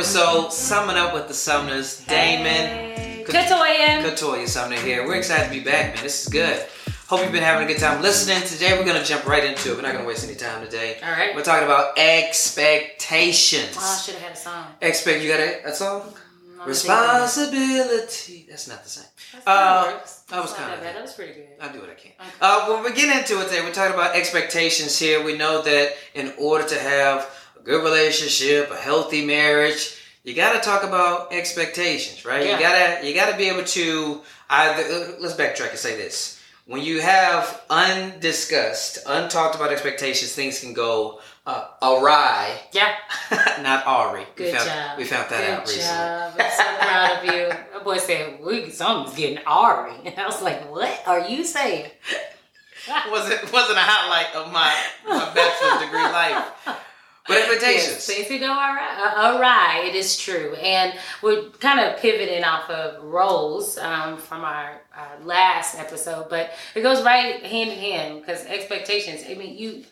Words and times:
episode. 0.00 0.50
Summing 0.50 0.96
up 0.96 1.12
with 1.12 1.28
the 1.28 1.34
Sumners. 1.34 2.02
Damon. 2.06 3.22
Katoya. 3.26 4.02
Katoya 4.02 4.48
Sumner 4.48 4.76
here. 4.76 5.06
We're 5.06 5.16
excited 5.16 5.44
to 5.44 5.50
be 5.50 5.60
back, 5.62 5.94
man. 5.94 6.02
This 6.02 6.22
is 6.26 6.32
good. 6.32 6.66
Hope 7.06 7.20
you've 7.22 7.32
been 7.32 7.42
having 7.42 7.68
a 7.68 7.70
good 7.70 7.78
time 7.80 8.00
listening. 8.00 8.40
Today 8.48 8.78
we're 8.78 8.86
gonna 8.86 9.04
jump 9.04 9.26
right 9.26 9.44
into 9.44 9.72
it. 9.72 9.76
We're 9.76 9.82
not 9.82 9.92
gonna 9.92 10.06
waste 10.06 10.24
any 10.26 10.36
time 10.36 10.64
today. 10.64 10.98
All 11.04 11.10
right. 11.10 11.34
We're 11.36 11.42
talking 11.42 11.66
about 11.66 11.98
expectations. 11.98 13.76
Oh, 13.78 13.80
I 13.98 14.00
should 14.02 14.14
have 14.14 14.22
had 14.22 14.32
a 14.32 14.36
song. 14.36 14.64
Expect 14.80 15.22
you 15.22 15.28
got 15.28 15.40
a, 15.40 15.68
a 15.68 15.74
song? 15.74 16.14
Mm, 16.58 16.64
Responsibility. 16.66 18.46
That's 18.48 18.68
not 18.68 18.82
the 18.82 18.88
same. 18.88 19.04
thinking- 19.32 19.42
Uh, 19.46 19.98
That 20.30 20.40
was 20.42 20.54
kinda- 20.54 20.78
bad. 20.80 20.96
That 20.96 21.02
was 21.02 21.12
pretty 21.12 21.34
good. 21.34 21.48
I 21.60 21.68
do 21.68 21.80
what 21.80 21.90
I 21.90 21.94
can. 21.94 22.12
Okay. 22.18 22.30
Uh, 22.40 22.68
when 22.72 22.84
we 22.84 22.92
get 22.98 23.14
into 23.14 23.38
it 23.42 23.48
today, 23.50 23.60
we're 23.60 23.70
talking 23.72 23.92
about 23.94 24.16
expectations 24.16 24.98
here. 24.98 25.22
We 25.22 25.36
know 25.36 25.60
that 25.60 25.92
in 26.14 26.32
order 26.38 26.64
to 26.68 26.78
have 26.78 27.28
a 27.60 27.64
good 27.64 27.82
relationship, 27.84 28.70
a 28.70 28.76
healthy 28.76 29.24
marriage, 29.24 29.96
you 30.24 30.34
got 30.34 30.52
to 30.54 30.60
talk 30.60 30.82
about 30.84 31.32
expectations, 31.32 32.24
right? 32.24 32.46
Yeah. 32.46 32.54
You 32.56 32.60
gotta 32.60 33.06
you 33.08 33.14
gotta 33.14 33.36
be 33.36 33.48
able 33.48 33.64
to 33.64 34.20
either. 34.50 34.82
uh, 34.82 35.12
Let's 35.20 35.34
backtrack 35.34 35.70
and 35.70 35.78
say 35.78 35.96
this: 35.96 36.40
when 36.66 36.82
you 36.82 37.00
have 37.00 37.62
undiscussed, 37.70 39.04
untalked 39.06 39.54
about 39.56 39.72
expectations, 39.72 40.32
things 40.34 40.60
can 40.60 40.72
go 40.74 41.20
uh, 41.46 41.68
awry. 41.82 42.54
Yeah. 42.72 42.94
Not 43.62 43.86
we 44.36 44.44
Good 44.44 44.54
found, 44.54 44.68
job. 44.68 44.98
We 44.98 45.04
found 45.04 45.30
that 45.30 45.40
Good 45.40 45.50
out 45.50 45.60
recently. 45.66 45.86
job. 45.86 46.34
I'm 46.38 46.50
so 46.50 46.78
proud 46.78 47.18
of 47.18 47.34
you. 47.34 47.64
My 47.78 47.82
boy 47.82 47.98
said, 47.98 48.40
we, 48.44 48.70
something's 48.70 49.16
getting 49.16 49.38
Ari. 49.46 49.94
And 50.04 50.14
I 50.18 50.26
was 50.26 50.42
like, 50.42 50.70
what 50.70 51.00
are 51.06 51.26
you 51.28 51.44
saying? 51.44 51.90
wasn't 53.10 53.52
wasn't 53.52 53.76
a 53.78 53.82
highlight 53.82 54.34
of 54.34 54.50
my 54.52 54.74
my 55.06 55.32
bachelor's 55.34 55.82
degree 55.84 56.02
life. 56.02 56.44
But 57.28 57.36
expectations. 57.38 57.86
Yes, 57.88 58.06
things 58.06 58.28
could 58.28 58.40
go 58.40 58.46
awry. 58.50 58.88
Uh, 58.98 59.38
awry, 59.38 59.84
it 59.86 59.94
is 59.94 60.16
true. 60.18 60.54
And 60.54 60.98
we're 61.22 61.50
kind 61.60 61.78
of 61.78 61.98
pivoting 62.00 62.44
off 62.44 62.68
of 62.70 63.04
roles 63.04 63.78
um, 63.78 64.16
from 64.16 64.42
our, 64.42 64.80
our 64.96 65.24
last 65.24 65.78
episode, 65.78 66.28
but 66.30 66.50
it 66.74 66.82
goes 66.82 67.02
right 67.04 67.42
hand 67.44 67.70
in 67.70 67.78
hand 67.78 68.20
because 68.20 68.44
expectations. 68.46 69.22
I 69.28 69.34
mean, 69.34 69.56
you. 69.56 69.84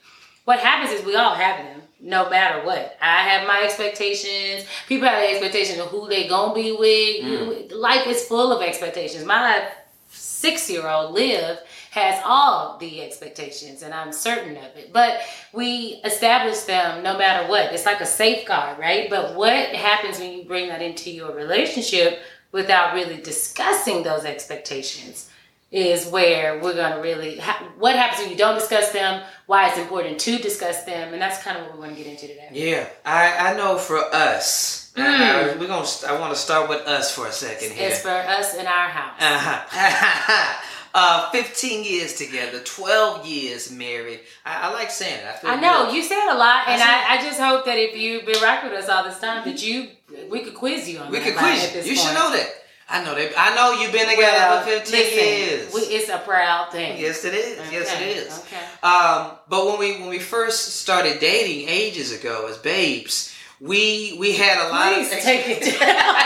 What 0.45 0.61
happens 0.61 0.99
is 0.99 1.05
we 1.05 1.15
all 1.15 1.35
have 1.35 1.59
them, 1.59 1.83
no 2.01 2.31
matter 2.31 2.65
what. 2.65 2.97
I 3.03 3.23
have 3.29 3.47
my 3.47 3.65
expectations. 3.65 4.67
People 4.87 5.07
have 5.07 5.21
the 5.21 5.29
expectation 5.29 5.79
of 5.79 5.89
who 5.89 6.09
they 6.09 6.27
gonna 6.27 6.55
be 6.55 6.73
with. 6.73 7.71
Life 7.73 8.07
is 8.07 8.25
full 8.25 8.51
of 8.51 8.63
expectations. 8.63 9.27
My 9.27 9.69
six-year-old 10.11 11.13
Liv 11.13 11.59
has 11.91 12.21
all 12.25 12.77
the 12.79 13.01
expectations, 13.03 13.83
and 13.83 13.95
I'm 13.95 14.13
certain 14.13 14.57
of 14.57 14.77
it. 14.77 14.93
But 14.93 15.21
we 15.53 16.01
establish 16.05 16.61
them 16.61 17.03
no 17.03 17.17
matter 17.17 17.49
what. 17.49 17.73
It's 17.73 17.87
like 17.87 18.01
a 18.01 18.07
safeguard, 18.07 18.79
right? 18.79 19.09
But 19.09 19.35
what 19.35 19.53
happens 19.75 20.19
when 20.19 20.33
you 20.33 20.45
bring 20.45 20.69
that 20.69 20.83
into 20.83 21.11
your 21.11 21.33
relationship 21.35 22.21
without 22.53 22.95
really 22.95 23.17
discussing 23.23 24.03
those 24.03 24.25
expectations? 24.25 25.31
Is 25.71 26.07
where 26.09 26.59
we're 26.63 26.75
gonna 26.75 27.03
really. 27.03 27.37
Ha- 27.39 27.63
what 27.79 27.95
happens 27.95 28.23
when 28.23 28.31
you 28.31 28.39
don't 28.39 28.55
discuss 28.55 28.91
them? 28.93 29.23
Why 29.45 29.69
it's 29.69 29.77
important 29.77 30.19
to 30.21 30.39
discuss 30.39 30.85
them, 30.85 31.13
and 31.13 31.21
that's 31.21 31.43
kind 31.43 31.59
of 31.59 31.65
what 31.65 31.75
we 31.75 31.81
want 31.81 31.93
to 31.95 32.03
get 32.03 32.11
into 32.11 32.27
today. 32.27 32.49
Yeah, 32.53 32.89
I, 33.05 33.51
I 33.53 33.57
know 33.57 33.77
for 33.77 33.99
us, 33.99 34.91
Mm. 34.97 35.05
uh, 35.05 35.59
we're 35.61 35.67
gonna. 35.67 35.85
st- 35.87 36.11
I 36.11 36.19
want 36.19 36.33
to 36.33 36.41
start 36.41 36.71
with 36.71 36.81
us 36.87 37.15
for 37.15 37.27
a 37.27 37.33
second 37.33 37.73
here. 37.73 37.89
It's 37.91 38.01
for 38.01 38.09
us 38.09 38.55
in 38.55 38.67
our 38.67 38.89
house. 38.89 39.21
Uh-huh. 39.21 40.63
uh, 40.95 41.31
15 41.31 41.85
years 41.85 42.15
together, 42.15 42.61
12 42.61 43.27
years 43.27 43.71
married. 43.71 44.21
I, 44.45 44.69
I 44.69 44.73
like 44.73 44.91
saying 44.91 45.19
it. 45.21 45.25
I, 45.27 45.33
feel 45.37 45.51
I 45.51 45.57
know 45.61 45.87
good. 45.87 45.97
you 45.97 46.03
say 46.03 46.17
it 46.17 46.33
a 46.33 46.39
lot, 46.39 46.69
and 46.69 46.83
I 46.83 47.15
I, 47.17 47.19
I 47.19 47.23
just 47.23 47.39
hope 47.41 47.65
that 47.67 47.79
if 47.79 47.97
you've 47.97 48.25
been 48.27 48.41
rocking 48.43 48.71
with 48.71 48.81
us 48.85 48.89
all 48.89 49.05
this 49.05 49.19
time, 49.21 49.45
that 49.45 49.63
you 49.63 49.89
we 50.31 50.41
could 50.41 50.55
quiz 50.55 50.89
you 50.89 50.99
on 51.01 51.11
We 51.11 51.21
could 51.21 51.37
quiz 51.37 51.75
you. 51.75 51.83
You 51.83 51.97
should 51.97 52.15
know 52.15 52.33
that. 52.33 52.49
I 52.91 53.05
know 53.05 53.15
that. 53.15 53.33
I 53.37 53.55
know 53.55 53.79
you've 53.83 53.93
been 53.93 54.09
together 54.09 54.39
Well, 54.39 54.63
for 54.63 54.71
15 54.71 54.93
listen, 55.01 55.19
years. 55.19 55.75
we- 55.75 55.95
it's 55.95 56.09
a 56.09 56.19
proud 56.19 56.73
thing. 56.73 56.99
yes, 56.99 57.23
it 57.27 57.35
is. 57.35 57.59
Yes, 57.71 57.93
it 58.01 58.07
is. 58.17 58.39
Okay. 58.39 58.57
Okay. 58.57 58.67
Um, 58.83 59.33
but 59.49 59.67
when 59.67 59.79
we 59.79 60.01
when 60.01 60.09
we 60.09 60.19
first 60.19 60.77
started 60.81 61.21
dating 61.21 61.69
ages 61.69 62.13
ago 62.19 62.47
as 62.49 62.57
babes, 62.57 63.35
we 63.61 64.17
we 64.19 64.33
had 64.33 64.57
a 64.67 64.71
lot 64.71 64.95
Please 64.95 65.13
of 65.13 65.19
take 65.21 65.45
it 65.49 65.79
down. 65.79 66.17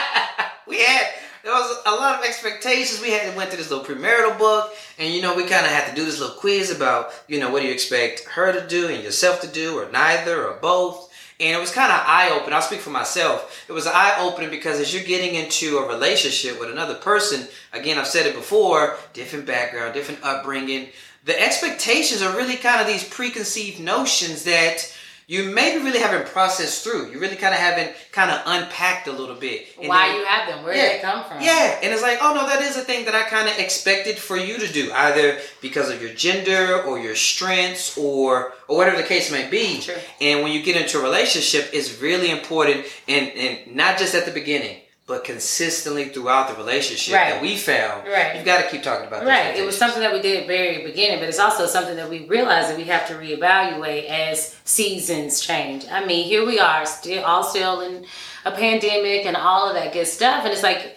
we 0.68 0.80
had 0.84 1.06
there 1.42 1.52
was 1.52 1.82
a 1.86 1.90
lot 1.90 2.18
of 2.18 2.24
expectations. 2.24 3.00
We 3.00 3.10
had 3.10 3.36
went 3.36 3.50
to 3.50 3.56
this 3.56 3.70
little 3.70 3.84
premarital 3.84 4.38
book, 4.38 4.72
and 4.98 5.12
you 5.12 5.20
know 5.20 5.34
we 5.34 5.42
kind 5.42 5.66
of 5.66 5.72
had 5.72 5.88
to 5.88 5.94
do 5.94 6.04
this 6.04 6.20
little 6.20 6.36
quiz 6.36 6.70
about 6.70 7.12
you 7.26 7.40
know 7.40 7.50
what 7.50 7.62
do 7.62 7.68
you 7.68 7.74
expect 7.74 8.24
her 8.24 8.52
to 8.52 8.66
do 8.66 8.88
and 8.88 9.02
yourself 9.02 9.40
to 9.40 9.48
do, 9.48 9.78
or 9.78 9.90
neither, 9.90 10.46
or 10.46 10.58
both. 10.60 11.10
And 11.40 11.56
it 11.56 11.60
was 11.60 11.72
kind 11.72 11.90
of 11.90 12.00
eye 12.06 12.30
opening. 12.30 12.54
I'll 12.54 12.62
speak 12.62 12.80
for 12.80 12.90
myself. 12.90 13.64
It 13.68 13.72
was 13.72 13.88
eye 13.88 14.20
opening 14.20 14.50
because 14.50 14.78
as 14.78 14.94
you're 14.94 15.02
getting 15.02 15.34
into 15.34 15.78
a 15.78 15.88
relationship 15.88 16.60
with 16.60 16.70
another 16.70 16.94
person, 16.94 17.48
again, 17.72 17.98
I've 17.98 18.06
said 18.06 18.26
it 18.26 18.36
before, 18.36 18.96
different 19.12 19.44
background, 19.44 19.94
different 19.94 20.22
upbringing. 20.22 20.90
The 21.24 21.40
expectations 21.40 22.22
are 22.22 22.36
really 22.36 22.54
kind 22.56 22.80
of 22.80 22.86
these 22.86 23.08
preconceived 23.08 23.80
notions 23.80 24.44
that 24.44 24.94
you 25.32 25.40
maybe 25.50 25.82
really 25.82 25.98
haven't 25.98 26.26
processed 26.26 26.84
through. 26.84 27.10
You 27.10 27.18
really 27.18 27.36
kind 27.36 27.54
of 27.54 27.60
haven't 27.60 27.90
kind 28.18 28.30
of 28.30 28.42
unpacked 28.44 29.06
a 29.08 29.12
little 29.12 29.34
bit. 29.34 29.66
And 29.78 29.88
Why 29.88 30.08
then- 30.08 30.16
you 30.18 30.24
have 30.26 30.46
them? 30.48 30.62
Where 30.62 30.74
Yeah. 30.76 30.82
did 30.88 30.98
they 30.98 31.02
come 31.02 31.24
from? 31.24 31.40
yeah, 31.40 31.78
and 31.82 31.92
it's 31.92 32.02
like, 32.02 32.18
oh 32.20 32.34
no, 32.34 32.46
that 32.46 32.60
is 32.62 32.76
a 32.76 32.82
thing 32.82 33.06
that 33.06 33.14
I 33.14 33.22
kind 33.22 33.48
of 33.48 33.58
expected 33.58 34.18
for 34.18 34.36
you 34.36 34.58
to 34.58 34.68
do, 34.68 34.92
either 34.92 35.38
because 35.62 35.88
of 35.88 36.02
your 36.02 36.12
gender 36.12 36.82
or 36.82 36.98
your 36.98 37.16
strengths 37.16 37.96
or 37.96 38.52
or 38.68 38.76
whatever 38.76 38.96
the 38.98 39.02
case 39.14 39.30
may 39.30 39.48
be. 39.48 39.80
True. 39.80 39.94
And 40.20 40.42
when 40.42 40.52
you 40.52 40.62
get 40.62 40.76
into 40.76 40.98
a 40.98 41.02
relationship, 41.02 41.70
it's 41.72 41.98
really 42.00 42.30
important, 42.30 42.84
and 43.08 43.24
and 43.44 43.74
not 43.74 43.98
just 43.98 44.14
at 44.14 44.26
the 44.26 44.32
beginning, 44.32 44.76
but 45.06 45.24
consistently 45.24 46.04
throughout 46.10 46.48
the 46.48 46.54
relationship 46.54 47.14
Right. 47.14 47.32
that 47.32 47.42
we 47.42 47.56
found. 47.56 48.06
Right. 48.06 48.36
You've 48.36 48.44
got 48.44 48.62
to 48.62 48.68
keep 48.70 48.82
talking 48.82 49.06
about. 49.08 49.24
Right. 49.26 49.56
It 49.56 49.64
was 49.66 49.76
something 49.76 50.00
that 50.00 50.12
we 50.12 50.20
did 50.22 50.36
at 50.36 50.42
the 50.42 50.46
very 50.46 50.84
beginning, 50.84 51.18
but 51.18 51.28
it's 51.28 51.40
also 51.40 51.66
something 51.66 51.96
that 51.96 52.08
we 52.08 52.26
realize 52.26 52.68
that 52.68 52.76
we 52.76 52.84
have 52.84 53.06
to 53.08 53.14
reevaluate 53.14 54.08
as 54.08 54.54
seasons 54.64 55.40
change. 55.40 55.86
I 55.90 56.04
mean, 56.04 56.24
here 56.24 56.46
we 56.46 56.58
are, 56.60 56.86
still 56.86 57.24
all 57.24 57.42
still 57.42 57.80
in 57.80 58.06
a 58.44 58.52
pandemic 58.52 59.26
and 59.26 59.36
all 59.36 59.68
of 59.68 59.74
that 59.74 59.92
good 59.92 60.06
stuff, 60.06 60.44
and 60.44 60.52
it's 60.52 60.62
like. 60.62 60.96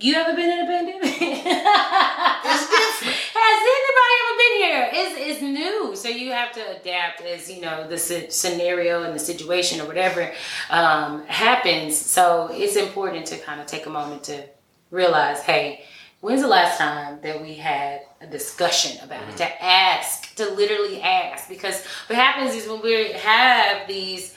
You 0.00 0.14
ever 0.14 0.32
been 0.34 0.48
in 0.50 0.60
a 0.60 0.66
pandemic? 0.66 1.20
It's 1.20 2.70
different. 2.70 3.16
Has 3.50 3.62
anybody 3.76 4.14
ever 4.22 4.34
been 4.42 4.56
here? 4.62 4.88
It's, 4.92 5.14
it's 5.28 5.42
new, 5.42 5.96
so 5.96 6.08
you 6.08 6.30
have 6.30 6.52
to 6.52 6.76
adapt 6.76 7.20
as 7.22 7.50
you 7.50 7.60
know 7.60 7.88
the 7.88 7.96
sce- 7.96 8.30
scenario 8.30 9.02
and 9.02 9.14
the 9.14 9.18
situation 9.18 9.80
or 9.80 9.86
whatever 9.86 10.32
um, 10.70 11.26
happens. 11.26 11.96
So 11.96 12.48
it's 12.52 12.76
important 12.76 13.26
to 13.26 13.38
kind 13.38 13.60
of 13.60 13.66
take 13.66 13.86
a 13.86 13.90
moment 13.90 14.22
to 14.24 14.44
realize, 14.90 15.42
hey, 15.42 15.84
when's 16.20 16.42
the 16.42 16.48
last 16.48 16.78
time 16.78 17.18
that 17.22 17.42
we 17.42 17.54
had 17.54 18.02
a 18.20 18.26
discussion 18.26 19.02
about 19.02 19.28
it? 19.28 19.36
To 19.38 19.64
ask, 19.64 20.34
to 20.36 20.44
literally 20.54 21.00
ask, 21.02 21.48
because 21.48 21.84
what 22.06 22.16
happens 22.16 22.54
is 22.54 22.68
when 22.68 22.82
we 22.82 23.12
have 23.12 23.88
these 23.88 24.34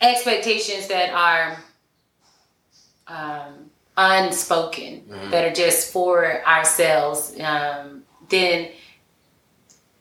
expectations 0.00 0.88
that 0.88 1.10
are 1.10 1.56
um, 3.06 3.70
unspoken, 3.96 5.04
that 5.30 5.44
are 5.44 5.54
just 5.54 5.92
for 5.92 6.46
ourselves, 6.46 7.38
um, 7.40 8.02
then 8.28 8.68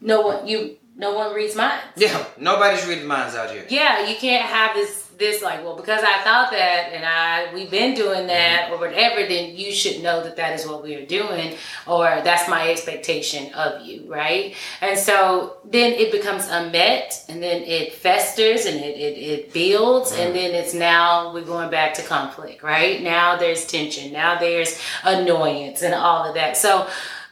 no 0.01 0.21
one 0.21 0.47
you 0.47 0.77
no 0.95 1.13
one 1.13 1.33
reads 1.33 1.55
minds. 1.55 1.83
Yeah, 1.95 2.23
nobody's 2.37 2.85
reading 2.85 3.07
minds 3.07 3.35
out 3.35 3.49
here. 3.49 3.65
Yeah, 3.69 4.07
you 4.07 4.15
can't 4.15 4.45
have 4.45 4.75
this 4.75 5.03
this 5.17 5.43
like 5.43 5.63
well 5.63 5.75
because 5.75 6.03
I 6.03 6.21
thought 6.23 6.51
that 6.51 6.89
and 6.91 7.05
I 7.05 7.53
we've 7.53 7.69
been 7.69 7.95
doing 7.95 8.27
that 8.27 8.65
mm-hmm. 8.65 8.73
or 8.73 8.77
whatever. 8.77 9.27
Then 9.27 9.55
you 9.55 9.71
should 9.71 10.03
know 10.03 10.23
that 10.23 10.35
that 10.37 10.59
is 10.59 10.67
what 10.67 10.83
we 10.83 10.95
are 10.95 11.05
doing 11.05 11.55
or 11.87 12.21
that's 12.23 12.49
my 12.49 12.69
expectation 12.69 13.53
of 13.53 13.85
you, 13.85 14.05
right? 14.07 14.55
And 14.81 14.97
so 14.97 15.57
then 15.65 15.93
it 15.93 16.11
becomes 16.11 16.47
unmet 16.47 17.25
and 17.29 17.41
then 17.41 17.61
it 17.63 17.93
festers 17.93 18.65
and 18.65 18.77
it 18.77 18.97
it, 18.97 19.17
it 19.17 19.53
builds 19.53 20.11
and 20.11 20.19
mm-hmm. 20.19 20.33
then 20.33 20.55
it's 20.55 20.73
now 20.73 21.33
we're 21.33 21.41
going 21.41 21.69
back 21.69 21.93
to 21.95 22.03
conflict, 22.03 22.63
right? 22.63 23.01
Now 23.01 23.37
there's 23.37 23.65
tension, 23.65 24.11
now 24.13 24.39
there's 24.39 24.79
annoyance 25.03 25.81
and 25.81 25.93
all 25.93 26.27
of 26.27 26.35
that. 26.35 26.57
So 26.57 26.87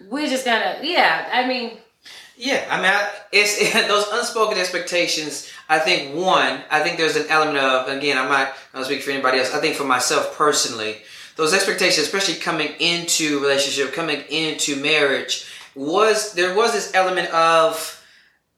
we're 0.10 0.28
just 0.28 0.46
gonna 0.46 0.80
yeah. 0.82 1.30
I 1.32 1.48
mean 1.48 1.78
Yeah, 2.38 2.66
I 2.70 2.78
mean, 2.78 2.86
I, 2.88 3.10
it's 3.32 3.60
those 3.88 4.08
unspoken 4.12 4.58
expectations. 4.58 5.52
I 5.70 5.80
think 5.80 6.16
one, 6.16 6.62
I 6.70 6.82
think 6.82 6.98
there's 6.98 7.16
an 7.16 7.28
element 7.30 7.58
of 7.58 7.88
again, 7.88 8.18
I'm 8.18 8.30
not, 8.30 8.54
I 8.74 8.78
don't 8.78 8.86
speak 8.86 9.04
for 9.04 9.12
anybody 9.12 9.40
else. 9.40 9.54
I 9.54 9.60
think 9.60 9.76
for 9.76 9.84
myself 9.84 10.36
personally, 10.36 10.98
those 11.36 11.54
expectations, 11.54 12.08
especially 12.08 12.36
coming 12.36 12.74
into 12.80 13.40
relationship, 13.40 13.94
coming 13.94 14.22
into 14.30 14.76
marriage, 14.76 15.46
was 15.76 16.34
there 16.34 16.56
was 16.56 16.74
this 16.74 16.94
element 16.94 17.32
of 17.34 18.04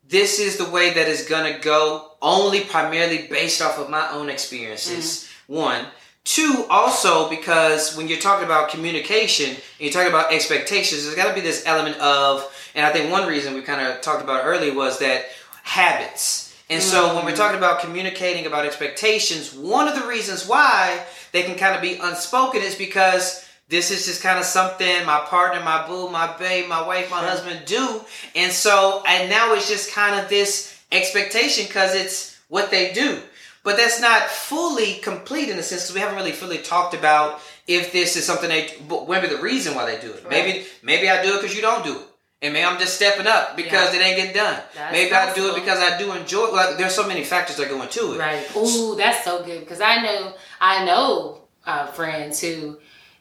this 0.08 0.40
is 0.40 0.58
the 0.58 0.70
way 0.70 0.94
that 0.94 1.08
is 1.08 1.28
gonna 1.28 1.60
go, 1.60 2.12
only 2.22 2.62
primarily 2.62 3.28
based 3.28 3.62
off 3.62 3.80
of 3.80 3.90
my 3.90 4.10
own 4.12 4.30
experiences. 4.30 5.30
Mm-hmm. 5.48 5.54
One. 5.54 5.86
Two, 6.26 6.66
also 6.70 7.30
because 7.30 7.98
when 7.98 8.08
you're 8.08 8.20
talking 8.20 8.46
about 8.46 8.70
communication 8.70 9.50
and 9.50 9.60
you're 9.80 9.92
talking 9.92 10.10
about 10.10 10.32
expectations, 10.32 11.04
there's 11.04 11.16
got 11.16 11.28
to 11.28 11.34
be 11.34 11.42
this 11.42 11.66
element 11.66 11.98
of, 12.00 12.50
and 12.76 12.86
I 12.86 12.92
think 12.92 13.12
one 13.12 13.28
reason 13.28 13.54
we 13.54 13.62
kind 13.62 13.86
of 13.86 14.02
talked 14.02 14.24
about 14.24 14.46
earlier 14.46 14.74
was 14.74 15.00
that 15.00 15.26
habits. 15.64 16.56
And 16.70 16.82
so 16.82 17.08
when 17.08 17.26
we're 17.26 17.32
mm-hmm. 17.32 17.38
talking 17.38 17.58
about 17.58 17.82
communicating 17.82 18.46
about 18.46 18.66
expectations, 18.66 19.54
one 19.54 19.88
of 19.88 19.96
the 20.00 20.08
reasons 20.08 20.48
why 20.48 21.04
they 21.34 21.44
can 21.44 21.56
kind 21.56 21.76
of 21.76 21.82
be 21.82 22.00
unspoken 22.02 22.62
is 22.62 22.76
because 22.76 23.46
this 23.70 23.92
is 23.92 24.06
just 24.06 24.24
kind 24.24 24.40
of 24.40 24.46
something 24.46 25.06
my 25.06 25.20
partner, 25.28 25.62
my 25.62 25.86
boo, 25.88 26.10
my 26.10 26.36
babe, 26.38 26.70
my 26.70 26.86
wife, 26.86 27.12
my 27.12 27.20
husband 27.20 27.66
do. 27.66 28.02
And 28.36 28.52
so 28.52 29.04
and 29.08 29.30
now 29.30 29.54
it's 29.54 29.68
just 29.68 29.92
kind 29.92 30.20
of 30.20 30.30
this 30.30 30.80
expectation 30.92 31.66
because 31.68 31.94
it's 31.96 32.40
what 32.48 32.72
they 32.72 32.94
do. 32.94 33.22
But 33.64 33.78
that's 33.78 34.02
not 34.02 34.24
fully 34.30 34.96
complete 34.96 35.50
in 35.50 35.58
a 35.58 35.64
sense 35.64 35.84
because 35.84 35.94
we 35.96 36.02
haven't 36.02 36.16
really 36.18 36.34
fully 36.34 36.58
talked 36.58 36.94
about 36.94 37.40
if 37.66 37.94
this 37.94 38.16
is 38.18 38.26
something 38.26 38.50
they 38.50 38.74
but 38.90 39.08
maybe 39.08 39.28
the 39.28 39.38
reason 39.42 39.74
why 39.74 39.86
they 39.86 40.00
do 40.02 40.12
it. 40.12 40.24
Right. 40.24 40.32
Maybe 40.32 40.66
maybe 40.82 41.10
I 41.10 41.24
do 41.24 41.36
it 41.36 41.42
because 41.42 41.56
you 41.56 41.62
don't 41.62 41.84
do 41.84 41.96
it. 41.96 42.06
And 42.42 42.52
maybe 42.52 42.66
I'm 42.66 42.78
just 42.78 42.96
stepping 42.98 43.26
up 43.26 43.56
because 43.56 43.94
Yeah. 43.94 44.02
it 44.02 44.04
ain't 44.04 44.18
getting 44.18 44.34
done. 44.36 44.62
That's 44.76 44.92
maybe 44.92 45.14
I 45.14 45.34
do 45.34 45.50
it 45.52 45.56
because 45.56 45.80
I 45.80 45.98
do 45.98 46.12
enjoy. 46.12 46.52
Like 46.52 46.78
there's 46.78 46.94
so 46.94 47.08
many 47.08 47.24
factors 47.24 47.56
that 47.56 47.70
go 47.70 47.82
into 47.82 48.14
it. 48.16 48.20
Right. 48.20 48.46
Ooh, 48.58 48.96
that's 48.96 49.24
so 49.24 49.44
good 49.44 49.62
because 49.62 49.80
I 49.80 50.02
know 50.02 50.34
I 50.60 50.84
know 50.84 51.44
uh, 51.66 51.86
friends 51.88 52.42
who 52.42 52.78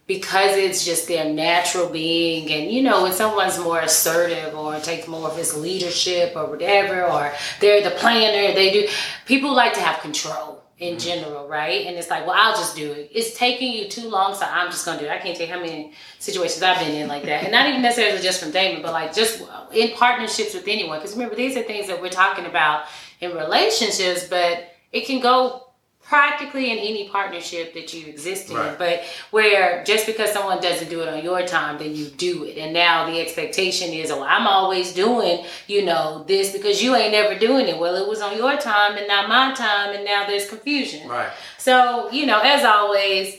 because 0.07 0.57
it's 0.57 0.85
just 0.85 1.07
their 1.09 1.33
natural 1.33 1.89
being 1.89 2.51
and 2.51 2.71
you 2.71 2.83
know 2.83 3.03
when 3.03 3.13
someone's 3.13 3.59
more 3.59 3.81
assertive 3.81 4.55
or 4.55 4.79
takes 4.81 5.07
more 5.07 5.29
of 5.29 5.37
his 5.37 5.57
leadership 5.57 6.33
or 6.35 6.47
whatever 6.47 7.05
or 7.05 7.33
they're 7.61 7.83
the 7.83 7.95
planner 7.97 8.53
they 8.55 8.73
do 8.73 8.89
people 9.27 9.55
like 9.55 9.73
to 9.73 9.81
have 9.81 10.01
control 10.01 10.63
in 10.79 10.97
mm-hmm. 10.97 10.99
general 10.99 11.47
right? 11.47 11.87
And 11.87 11.97
it's 11.97 12.11
like 12.11 12.27
well 12.27 12.37
i'll 12.37 12.57
just 12.57 12.75
do 12.75 12.91
it. 12.91 13.11
It's 13.15 13.37
taking 13.39 13.73
you 13.73 13.89
too 13.89 14.09
long 14.09 14.35
so 14.35 14.45
i'm 14.45 14.71
just 14.71 14.85
gonna 14.85 14.99
do 14.99 15.07
it. 15.07 15.11
I 15.11 15.19
can't 15.19 15.37
tell 15.37 15.47
you 15.47 15.53
how 15.53 15.61
many 15.61 15.93
situations 16.19 16.63
i've 16.63 16.79
been 16.79 16.95
in 16.95 17.09
like 17.09 17.23
that. 17.25 17.45
And 17.45 17.53
not 17.53 17.69
even 17.69 17.83
necessarily 17.83 18.21
just 18.21 18.43
from 18.43 18.51
Damon 18.51 18.83
but 18.83 18.93
like 18.93 19.15
just 19.15 19.43
in 19.73 19.93
partnerships 19.93 20.55
with 20.55 20.67
anyone. 20.67 20.99
Because 20.99 21.13
remember 21.13 21.37
these 21.37 21.57
are 21.57 21.63
things 21.63 21.87
that 21.87 22.03
we're 22.03 22.11
talking 22.11 22.47
about 22.47 22.87
in 23.21 23.33
relationships 23.33 24.27
but 24.29 24.69
it 24.91 25.07
can 25.07 25.21
go 25.21 25.69
practically 26.13 26.71
in 26.71 26.77
any 26.77 27.09
partnership 27.09 27.73
that 27.73 27.95
you 27.95 28.07
exist 28.07 28.51
in 28.51 28.57
Right. 28.57 28.77
but 28.79 29.03
where 29.31 29.83
just 29.83 30.05
because 30.05 30.31
someone 30.31 30.61
doesn't 30.61 30.91
do 30.91 31.01
it 31.01 31.09
on 31.09 31.25
your 31.25 31.41
time 31.47 31.79
then 31.79 31.97
you 31.97 32.05
do 32.29 32.45
it 32.45 32.59
and 32.59 32.75
now 32.75 33.07
the 33.11 33.19
expectation 33.19 33.89
is 33.95 34.11
oh 34.11 34.23
i'm 34.23 34.47
always 34.47 34.93
doing 34.93 35.43
you 35.69 35.83
know 35.87 36.23
this 36.29 36.53
because 36.53 36.83
you 36.83 36.95
ain't 36.95 37.13
never 37.13 37.35
doing 37.39 37.67
it 37.67 37.79
well 37.79 37.95
it 37.97 38.07
was 38.07 38.21
on 38.21 38.37
your 38.37 38.59
time 38.59 38.99
and 38.99 39.09
not 39.09 39.27
my 39.27 39.55
time 39.55 39.95
and 39.97 40.05
now 40.05 40.27
there's 40.27 40.47
confusion 40.47 41.09
Right. 41.09 41.31
so 41.57 42.11
you 42.13 42.27
know 42.27 42.41
as 42.41 42.63
always 42.63 43.39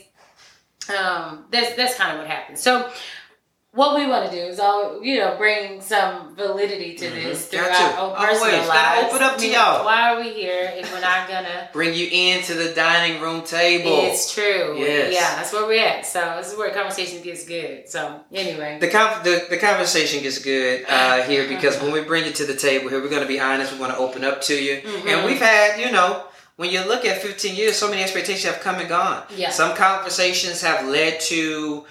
um 0.98 1.44
that's 1.52 1.74
that's 1.76 1.94
kind 1.94 2.10
of 2.12 2.18
what 2.18 2.26
happens 2.26 2.60
so 2.60 2.90
what 3.74 3.96
we 3.98 4.06
want 4.06 4.30
to 4.30 4.34
do 4.36 4.42
is 4.42 4.60
all 4.60 5.02
you 5.02 5.18
know 5.18 5.36
bring 5.36 5.80
some 5.80 6.34
validity 6.36 6.94
to 6.94 7.10
this 7.10 7.48
Mm-hmm. 7.48 7.56
Got 7.56 7.80
our 7.80 7.92
to. 7.92 8.00
own 8.00 8.26
personal 8.28 8.54
Always. 8.54 8.66
Gotta 8.68 9.00
lives. 9.00 9.14
open 9.14 9.22
up 9.26 9.38
to 9.38 9.48
y'all. 9.50 9.84
Why 9.84 10.12
are 10.14 10.20
we 10.20 10.30
here 10.32 10.72
if 10.76 10.92
we're 10.92 11.00
not 11.00 11.28
gonna 11.28 11.68
Bring 11.72 11.92
you 11.94 12.06
into 12.10 12.54
the 12.54 12.72
dining 12.74 13.20
room 13.20 13.42
table. 13.42 13.90
it's 14.04 14.32
true. 14.32 14.76
Yes. 14.78 15.12
Yeah, 15.12 15.34
that's 15.36 15.52
where 15.52 15.66
we're 15.66 15.84
at. 15.84 16.06
So 16.06 16.34
this 16.38 16.52
is 16.52 16.56
where 16.58 16.70
conversation 16.72 17.22
gets 17.22 17.44
good. 17.46 17.88
So 17.88 18.20
anyway. 18.32 18.78
the, 18.80 18.88
con- 18.88 19.22
the 19.24 19.46
the 19.50 19.56
conversation 19.58 20.22
gets 20.22 20.38
good 20.38 20.84
uh, 20.88 21.22
here 21.22 21.48
because 21.48 21.80
when 21.82 21.90
we 21.92 22.00
bring 22.02 22.24
it 22.26 22.34
to 22.36 22.46
the 22.46 22.54
table 22.56 22.88
here, 22.90 23.00
we're 23.02 23.08
going 23.10 23.22
to 23.22 23.28
be 23.28 23.40
honest. 23.40 23.72
We 23.72 23.78
want 23.80 23.92
to 23.92 23.98
open 23.98 24.24
up 24.24 24.40
to 24.42 24.54
you, 24.54 24.82
Mm-hmm. 24.82 25.08
and 25.08 25.24
we've 25.26 25.40
had 25.40 25.80
you 25.80 25.90
know. 25.90 26.24
When 26.56 26.70
you 26.70 26.86
look 26.86 27.04
at 27.04 27.20
15 27.20 27.56
years, 27.56 27.74
so 27.74 27.90
many 27.90 28.00
expectations 28.00 28.44
have 28.44 28.62
come 28.62 28.76
and 28.76 28.88
gone. 28.88 29.24
Yeah. 29.36 29.50
Some 29.50 29.74
conversations 29.76 30.60
have 30.62 30.86
led 30.86 31.18
to 31.22 31.84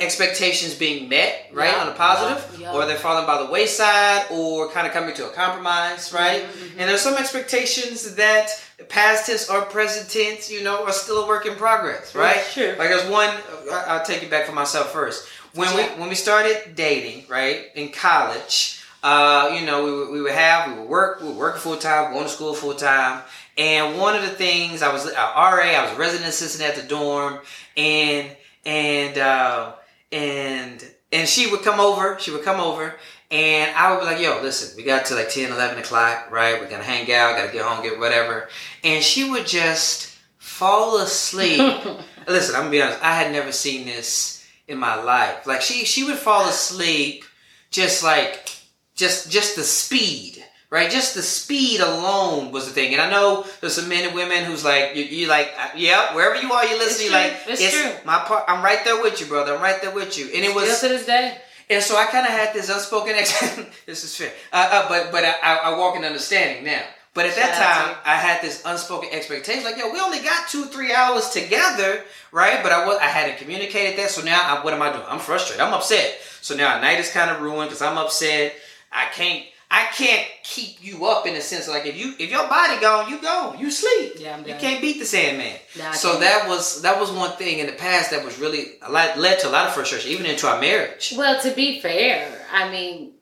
expectations 0.00 0.74
being 0.74 1.08
met, 1.08 1.48
right, 1.52 1.72
Yeah. 1.72 1.80
on 1.82 1.88
a 1.88 1.92
positive, 1.92 2.42
Yeah. 2.58 2.72
or 2.72 2.86
they're 2.86 2.96
falling 2.96 3.26
by 3.26 3.38
the 3.38 3.50
wayside, 3.50 4.24
or 4.30 4.68
kind 4.70 4.86
of 4.86 4.92
coming 4.92 5.14
to 5.14 5.26
a 5.26 5.30
compromise, 5.30 6.12
right? 6.12 6.42
Mm-hmm, 6.42 6.80
And 6.80 6.88
there's 6.88 7.02
some 7.02 7.16
expectations 7.16 8.14
that 8.16 8.50
past 8.88 9.26
tense 9.26 9.48
or 9.50 9.62
present 9.62 10.10
tense, 10.10 10.50
you 10.50 10.62
know, 10.62 10.84
are 10.86 10.92
still 10.92 11.22
a 11.24 11.26
work 11.26 11.44
in 11.46 11.54
progress, 11.54 12.14
right? 12.14 12.42
Sure. 12.52 12.74
Like 12.76 12.88
there's 12.88 13.04
one, 13.10 13.30
I'll 13.72 14.04
take 14.04 14.22
it 14.22 14.30
back 14.30 14.46
for 14.46 14.52
myself 14.52 14.92
first. 14.92 15.26
When 15.54 15.74
we 15.76 15.82
when 16.00 16.08
we 16.08 16.14
started 16.14 16.74
dating, 16.76 17.26
right, 17.28 17.66
in 17.74 17.88
college, 17.90 18.80
uh, 19.02 19.50
you 19.58 19.66
know, 19.66 19.84
we 19.84 19.92
would, 19.92 20.08
we 20.10 20.22
would 20.22 20.32
have 20.32 20.70
we 20.72 20.80
would 20.80 20.88
work, 20.88 21.20
we 21.20 21.26
would 21.28 21.36
work 21.36 21.56
full 21.58 21.76
time, 21.76 22.12
going 22.12 22.24
to 22.24 22.30
school 22.30 22.54
full 22.54 22.74
time, 22.74 23.20
and 23.58 23.98
one 23.98 24.14
of 24.14 24.22
the 24.22 24.28
things 24.30 24.80
I 24.80 24.92
was 24.92 25.06
a 25.06 25.12
RA, 25.12 25.60
I 25.78 25.82
was 25.84 25.92
a 25.92 25.96
resident 25.96 26.28
assistant 26.28 26.68
at 26.70 26.76
the 26.76 26.84
dorm, 26.88 27.40
and 27.76 28.30
and 28.64 29.18
uh, 29.18 29.72
and 30.12 30.84
and 31.12 31.28
she 31.28 31.50
would 31.50 31.62
come 31.62 31.80
over, 31.80 32.18
she 32.18 32.30
would 32.30 32.44
come 32.44 32.60
over. 32.60 32.94
And 33.30 33.74
I 33.76 33.92
would 33.92 34.00
be 34.00 34.06
like, 34.06 34.20
yo, 34.20 34.40
listen, 34.42 34.76
we 34.76 34.82
got 34.82 35.06
to 35.06 35.14
like 35.14 35.30
10, 35.30 35.52
11 35.52 35.78
o'clock, 35.78 36.30
right? 36.30 36.60
We're 36.60 36.68
to 36.68 36.86
hang 36.86 37.02
out, 37.12 37.36
got 37.36 37.46
to 37.46 37.52
get 37.52 37.64
home, 37.64 37.82
get 37.82 37.98
whatever. 37.98 38.48
And 38.82 39.04
she 39.04 39.28
would 39.30 39.46
just 39.46 40.16
fall 40.38 40.98
asleep. 40.98 41.58
listen, 42.28 42.56
I'm 42.56 42.64
to 42.64 42.70
be 42.70 42.82
honest. 42.82 43.02
I 43.02 43.14
had 43.14 43.32
never 43.32 43.52
seen 43.52 43.86
this 43.86 44.44
in 44.66 44.78
my 44.78 45.00
life. 45.00 45.46
Like 45.46 45.62
she, 45.62 45.84
she 45.84 46.02
would 46.04 46.16
fall 46.16 46.48
asleep 46.48 47.24
just 47.70 48.02
like, 48.02 48.50
just, 48.96 49.30
just 49.30 49.54
the 49.54 49.62
speed, 49.62 50.39
right? 50.70 50.90
Just 50.90 51.14
the 51.14 51.22
speed 51.22 51.80
alone 51.80 52.52
was 52.52 52.66
the 52.66 52.72
thing. 52.72 52.92
And 52.92 53.02
I 53.02 53.10
know 53.10 53.44
there's 53.60 53.74
some 53.74 53.88
men 53.88 54.06
and 54.06 54.14
women 54.14 54.44
who's 54.44 54.64
like, 54.64 54.94
you, 54.96 55.04
you 55.04 55.26
like, 55.28 55.52
uh, 55.58 55.68
yeah, 55.76 56.14
wherever 56.14 56.40
you 56.40 56.50
are, 56.52 56.64
you're 56.64 56.78
listening. 56.78 57.12
Like, 57.12 57.34
It's 57.46 57.70
true. 57.72 57.92
my 58.04 58.20
part. 58.20 58.44
I'm 58.48 58.64
right 58.64 58.82
there 58.84 59.00
with 59.02 59.20
you, 59.20 59.26
brother. 59.26 59.54
I'm 59.56 59.62
right 59.62 59.80
there 59.82 59.90
with 59.94 60.16
you. 60.18 60.26
And 60.26 60.44
it 60.44 60.54
was, 60.54 60.70
Still 60.78 60.90
to 60.90 60.96
this 60.96 61.06
day. 61.06 61.38
and 61.68 61.82
so 61.82 61.96
I 61.96 62.06
kind 62.06 62.24
of 62.26 62.32
had 62.32 62.54
this 62.54 62.68
unspoken 62.70 63.14
ex. 63.16 63.32
this 63.86 64.04
is 64.04 64.16
fair, 64.16 64.32
uh, 64.52 64.68
uh, 64.72 64.88
but 64.88 65.10
but 65.12 65.24
I, 65.24 65.34
I, 65.42 65.56
I 65.72 65.78
walk 65.78 65.96
in 65.96 66.04
understanding 66.04 66.64
now. 66.64 66.82
But 67.12 67.26
at 67.26 67.34
that 67.34 67.56
Shout 67.56 67.96
time, 67.96 67.96
I 68.04 68.14
had 68.14 68.40
this 68.40 68.62
unspoken 68.64 69.08
expectation, 69.10 69.64
like, 69.64 69.76
yo, 69.76 69.92
we 69.92 69.98
only 69.98 70.20
got 70.20 70.48
two, 70.48 70.66
three 70.66 70.94
hours 70.94 71.30
together, 71.30 72.04
right? 72.30 72.62
But 72.62 72.70
I 72.70 72.86
was, 72.86 72.98
I 72.98 73.06
hadn't 73.06 73.36
communicated 73.38 73.98
that, 73.98 74.10
so 74.10 74.22
now, 74.22 74.38
I, 74.40 74.64
what 74.64 74.72
am 74.74 74.80
I 74.80 74.92
doing? 74.92 75.02
I'm 75.08 75.18
frustrated. 75.18 75.60
I'm 75.60 75.74
upset. 75.74 76.18
So 76.40 76.54
now, 76.54 76.72
our 76.76 76.80
night 76.80 77.00
is 77.00 77.10
kind 77.10 77.28
of 77.32 77.42
ruined 77.42 77.68
because 77.70 77.82
I'm 77.82 77.98
upset. 77.98 78.54
I 78.92 79.06
can't, 79.06 79.44
I 79.72 79.86
can't 79.94 80.26
keep 80.42 80.82
you 80.82 81.06
up 81.06 81.26
in 81.26 81.36
a 81.36 81.40
sense 81.40 81.68
like 81.68 81.86
if 81.86 81.96
you, 81.96 82.14
if 82.18 82.28
your 82.28 82.48
body 82.48 82.80
gone, 82.80 83.08
you 83.08 83.22
gone, 83.22 83.56
you 83.58 83.70
sleep. 83.70 84.14
Yeah, 84.18 84.36
I'm 84.36 84.46
you 84.46 84.54
can't 84.54 84.80
beat 84.80 84.98
the 84.98 85.04
Sandman. 85.04 85.56
Nah, 85.78 85.92
so 85.92 86.18
that 86.18 86.48
was 86.48 86.82
that 86.82 86.98
was 86.98 87.12
one 87.12 87.30
thing 87.36 87.60
in 87.60 87.66
the 87.66 87.72
past 87.72 88.10
that 88.10 88.24
was 88.24 88.38
really 88.40 88.78
a 88.82 88.90
lot, 88.90 89.16
led 89.16 89.38
to 89.40 89.48
a 89.48 89.52
lot 89.52 89.68
of 89.68 89.72
frustration, 89.74 90.10
even 90.10 90.26
into 90.26 90.48
our 90.48 90.60
marriage. 90.60 91.14
Well, 91.16 91.40
to 91.42 91.52
be 91.52 91.80
fair, 91.80 92.44
I 92.52 92.68
mean, 92.72 93.12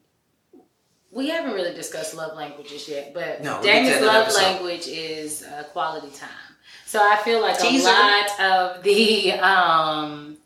we 1.10 1.28
haven't 1.28 1.52
really 1.52 1.74
discussed 1.74 2.14
love 2.14 2.34
languages 2.34 2.88
yet, 2.88 3.12
but 3.12 3.42
No, 3.42 3.54
we'll 3.54 3.62
get 3.64 3.84
to 3.84 3.90
Damon's 3.90 4.00
that 4.00 4.06
love 4.06 4.34
language 4.34 4.86
is 4.88 5.42
uh, 5.42 5.64
quality 5.64 6.08
time. 6.16 6.30
So 6.86 6.98
I 7.02 7.16
feel 7.16 7.42
like 7.42 7.58
Teaser. 7.58 7.86
a 7.86 7.92
lot 7.92 8.40
of 8.40 8.82
the 8.82 9.32
um, 9.32 10.37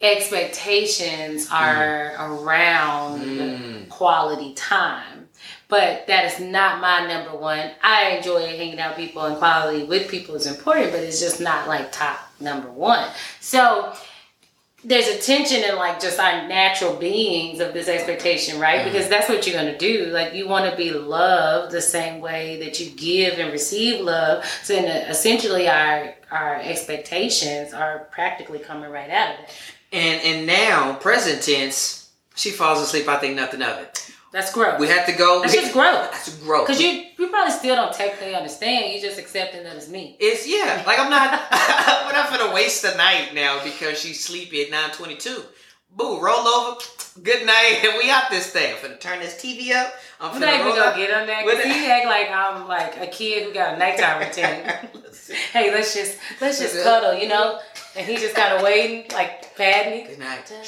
expectations 0.00 1.48
are 1.50 2.14
around 2.18 3.20
Mm. 3.22 3.88
quality 3.88 4.54
time. 4.54 5.28
But 5.68 6.06
that 6.08 6.24
is 6.24 6.40
not 6.40 6.80
my 6.80 7.06
number 7.06 7.36
one. 7.36 7.70
I 7.82 8.10
enjoy 8.16 8.46
hanging 8.46 8.80
out 8.80 8.96
with 8.96 9.06
people 9.06 9.22
and 9.22 9.36
quality 9.36 9.84
with 9.84 10.08
people 10.10 10.34
is 10.34 10.46
important, 10.46 10.90
but 10.90 11.00
it's 11.00 11.20
just 11.20 11.40
not 11.40 11.68
like 11.68 11.92
top 11.92 12.18
number 12.40 12.68
one. 12.70 13.08
So 13.40 13.92
there's 14.82 15.06
a 15.08 15.18
tension 15.18 15.62
in 15.62 15.76
like 15.76 16.00
just 16.00 16.18
our 16.18 16.48
natural 16.48 16.96
beings 16.96 17.60
of 17.60 17.72
this 17.74 17.86
expectation, 17.86 18.58
right? 18.58 18.84
Because 18.84 19.08
that's 19.08 19.28
what 19.28 19.46
you're 19.46 19.54
gonna 19.54 19.76
do. 19.78 20.06
Like 20.06 20.32
you 20.34 20.48
want 20.48 20.68
to 20.70 20.76
be 20.76 20.90
loved 20.90 21.70
the 21.70 21.82
same 21.82 22.20
way 22.20 22.58
that 22.64 22.80
you 22.80 22.90
give 22.90 23.38
and 23.38 23.52
receive 23.52 24.00
love. 24.00 24.44
So 24.64 24.74
then 24.74 24.86
uh, 24.86 25.08
essentially 25.10 25.68
our 25.68 26.14
our 26.32 26.56
expectations 26.56 27.74
are 27.74 28.08
practically 28.10 28.58
coming 28.60 28.90
right 28.90 29.10
out 29.10 29.34
of 29.34 29.40
it. 29.44 29.50
And 29.92 30.20
and 30.22 30.46
now, 30.46 30.94
present 30.94 31.42
tense, 31.42 32.10
she 32.36 32.50
falls 32.50 32.80
asleep. 32.80 33.08
I 33.08 33.16
think 33.18 33.36
nothing 33.36 33.62
of 33.62 33.78
it. 33.78 34.10
That's 34.32 34.52
growth. 34.52 34.78
We 34.78 34.86
have 34.86 35.06
to 35.06 35.12
go. 35.12 35.40
That's 35.40 35.54
just 35.54 35.72
growth. 35.72 36.12
That's 36.12 36.36
growth. 36.38 36.66
Because 36.66 36.80
you 36.80 37.04
you 37.18 37.28
probably 37.28 37.52
still 37.52 37.74
don't 37.74 37.92
technically 37.92 38.34
understand. 38.34 38.92
You're 38.92 39.02
just 39.02 39.18
accepting 39.18 39.64
that 39.64 39.74
it's 39.74 39.88
me. 39.88 40.16
It's 40.20 40.46
yeah. 40.46 40.84
Like 40.86 41.00
I'm 41.00 41.10
not. 41.10 41.32
we're 42.06 42.12
not 42.12 42.30
gonna 42.30 42.54
waste 42.54 42.82
the 42.82 42.94
night 42.96 43.34
now 43.34 43.62
because 43.64 43.98
she's 43.98 44.22
sleepy 44.22 44.62
at 44.62 44.70
nine 44.70 44.90
twenty 44.90 45.16
two. 45.16 45.42
Boo, 45.96 46.20
roll 46.20 46.46
over. 46.46 46.80
Good 47.20 47.44
night, 47.44 47.80
and 47.84 47.98
we 48.02 48.08
out 48.08 48.30
this 48.30 48.50
thing. 48.50 48.72
I'm 48.76 48.82
gonna 48.82 48.98
turn 48.98 49.18
this 49.18 49.34
TV 49.34 49.72
up. 49.74 49.92
I'm 50.20 50.38
not 50.38 50.54
even 50.60 50.66
gonna 50.76 50.96
get 50.96 51.12
on 51.12 51.26
that 51.26 51.44
the- 51.44 51.68
he 51.68 51.90
act 51.90 52.06
like 52.06 52.30
I'm 52.30 52.68
like 52.68 52.96
a 53.00 53.08
kid 53.08 53.48
who 53.48 53.52
got 53.52 53.74
a 53.74 53.78
nighttime 53.78 54.20
routine. 54.26 54.90
Hey, 55.52 55.70
let's 55.72 55.94
just 55.94 56.18
let's 56.40 56.58
just 56.58 56.82
cuddle, 56.82 57.14
you 57.14 57.28
know. 57.28 57.60
And 57.96 58.06
he 58.06 58.16
just 58.18 58.36
kind 58.36 58.54
of 58.54 58.62
waiting, 58.62 59.04
like 59.12 59.56
patting 59.56 59.92
me. 59.92 60.08
Good 60.08 60.20
night. 60.20 60.48
And 60.50 60.64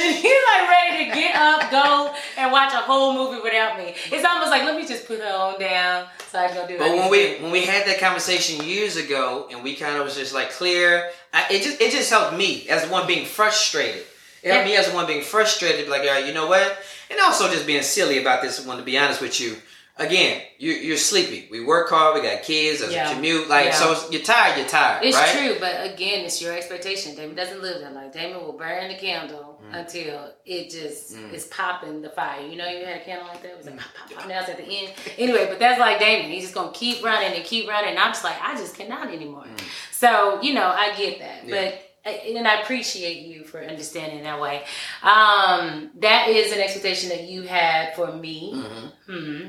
then 0.00 0.14
he's 0.14 0.42
like 0.50 0.68
ready 0.68 1.04
to 1.04 1.14
get 1.14 1.36
up, 1.36 1.70
go, 1.70 2.12
and 2.36 2.50
watch 2.50 2.72
a 2.72 2.78
whole 2.78 3.14
movie 3.14 3.40
without 3.40 3.78
me. 3.78 3.94
It's 4.10 4.24
almost 4.24 4.50
like 4.50 4.64
let 4.64 4.74
me 4.76 4.84
just 4.86 5.06
put 5.06 5.20
her 5.20 5.32
on 5.32 5.60
down 5.60 6.06
so 6.28 6.40
I 6.40 6.48
can 6.48 6.56
go 6.56 6.66
do. 6.66 6.74
It. 6.74 6.78
But 6.80 6.90
when 6.90 7.08
we 7.08 7.36
when 7.40 7.52
we 7.52 7.64
had 7.64 7.86
that 7.86 8.00
conversation 8.00 8.64
years 8.64 8.96
ago, 8.96 9.46
and 9.52 9.62
we 9.62 9.76
kind 9.76 9.96
of 9.96 10.04
was 10.04 10.16
just 10.16 10.34
like 10.34 10.50
clear, 10.50 11.10
I, 11.32 11.46
it 11.52 11.62
just 11.62 11.80
it 11.80 11.92
just 11.92 12.10
helped 12.10 12.36
me 12.36 12.68
as 12.68 12.84
the 12.84 12.90
one 12.90 13.06
being 13.06 13.26
frustrated. 13.26 14.02
It 14.42 14.50
helped 14.52 14.66
me 14.66 14.76
as 14.76 14.88
the 14.88 14.94
one 14.94 15.06
being 15.06 15.22
frustrated, 15.22 15.84
be 15.84 15.90
like, 15.90 16.02
all 16.02 16.08
right, 16.08 16.26
you 16.26 16.34
know 16.34 16.48
what? 16.48 16.78
And 17.10 17.20
also 17.20 17.48
just 17.48 17.64
being 17.64 17.82
silly 17.82 18.18
about 18.20 18.42
this 18.42 18.64
one. 18.66 18.76
To 18.78 18.82
be 18.82 18.98
honest 18.98 19.20
with 19.20 19.40
you, 19.40 19.56
again, 19.98 20.42
you, 20.58 20.72
you're 20.72 20.96
sleepy. 20.96 21.48
We 21.50 21.64
work 21.64 21.88
hard. 21.90 22.14
We 22.20 22.28
got 22.28 22.42
kids. 22.42 22.80
There's 22.80 22.92
Yeah. 22.92 23.10
a 23.10 23.14
commute. 23.14 23.48
Like 23.48 23.66
Yeah. 23.66 23.72
so, 23.72 24.10
you're 24.10 24.22
tired. 24.22 24.58
You're 24.58 24.68
tired. 24.68 25.04
It's 25.04 25.16
right? 25.16 25.28
true, 25.36 25.56
but 25.60 25.84
again, 25.92 26.24
it's 26.24 26.40
your 26.42 26.52
expectation. 26.56 27.14
Damon 27.14 27.34
doesn't 27.36 27.62
live 27.62 27.80
that 27.80 27.94
life. 27.94 28.12
Damon 28.12 28.42
will 28.44 28.52
burn 28.52 28.88
the 28.88 28.94
candle 28.96 29.60
Mm. 29.70 29.80
until 29.80 30.32
it 30.44 30.70
just 30.70 31.14
Mm. 31.16 31.32
is 31.34 31.44
popping 31.46 32.02
the 32.02 32.10
fire. 32.10 32.40
You 32.46 32.56
know, 32.56 32.68
you 32.68 32.84
had 32.84 32.96
a 32.98 33.04
candle 33.04 33.26
like 33.26 33.42
that. 33.42 33.52
It 33.52 33.56
was 33.56 33.66
like 33.66 33.78
pop, 33.78 33.88
pop, 34.08 34.18
pop. 34.18 34.28
Now 34.28 34.40
it's 34.40 34.48
at 34.50 34.58
the 34.58 34.64
end. 34.64 34.92
Anyway, 35.18 35.46
but 35.48 35.58
that's 35.58 35.80
like 35.80 35.98
Damon. 35.98 36.30
He's 36.30 36.42
just 36.42 36.54
gonna 36.54 36.72
keep 36.72 37.02
running 37.04 37.32
and 37.34 37.44
keep 37.44 37.68
running. 37.68 37.90
And 37.90 37.98
I'm 37.98 38.12
just 38.12 38.22
like, 38.24 38.36
I 38.42 38.54
just 38.56 38.76
cannot 38.76 39.08
anymore. 39.12 39.44
Mm. 39.44 39.60
So 39.92 40.40
you 40.42 40.52
know, 40.54 40.66
I 40.68 40.94
get 40.96 41.18
that, 41.20 41.44
Yeah. 41.46 41.64
but. 41.70 41.82
And 42.08 42.46
I 42.46 42.60
appreciate 42.60 43.22
you 43.22 43.42
for 43.42 43.60
understanding 43.60 44.22
that 44.22 44.40
way. 44.40 44.62
Um, 45.02 45.90
that 45.98 46.28
is 46.28 46.52
an 46.52 46.60
expectation 46.60 47.08
that 47.08 47.22
you 47.22 47.42
had 47.42 47.96
for 47.96 48.12
me. 48.12 48.52
Mhm. 48.54 48.92
Hmm. 49.06 49.48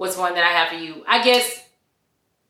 What's 0.00 0.16
one 0.16 0.32
that 0.32 0.44
I 0.44 0.52
have 0.52 0.68
for 0.70 0.76
you? 0.76 1.04
I 1.06 1.22
guess, 1.22 1.62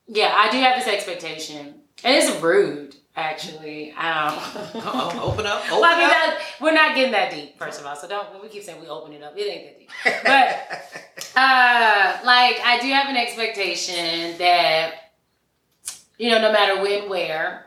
yeah, 0.06 0.32
I 0.36 0.52
do 0.52 0.58
have 0.58 0.78
this 0.78 0.86
expectation, 0.86 1.74
and 2.04 2.14
it's 2.14 2.40
rude, 2.40 2.94
actually. 3.16 3.92
I 3.98 4.30
don't. 4.30 4.76
Uh-oh, 4.86 5.32
open 5.32 5.46
up. 5.46 5.58
Open 5.64 5.70
well, 5.72 5.84
I 5.84 5.96
mean, 5.96 6.04
up. 6.04 6.12
that, 6.12 6.40
we're 6.60 6.72
not 6.72 6.94
getting 6.94 7.10
that 7.10 7.32
deep, 7.32 7.58
first 7.58 7.80
of 7.80 7.86
all. 7.86 7.96
So 7.96 8.06
don't. 8.06 8.32
When 8.32 8.40
we 8.40 8.46
keep 8.50 8.62
saying 8.62 8.80
we 8.80 8.86
open 8.86 9.12
it 9.14 9.24
up, 9.24 9.36
it 9.36 9.40
ain't 9.40 9.64
that 9.66 9.78
deep. 9.80 9.90
But 10.22 11.34
uh, 11.40 12.24
like, 12.24 12.60
I 12.64 12.78
do 12.80 12.86
have 12.92 13.08
an 13.08 13.16
expectation 13.16 14.38
that 14.38 15.10
you 16.18 16.30
know, 16.30 16.40
no 16.40 16.52
matter 16.52 16.80
when, 16.80 17.08
where, 17.08 17.66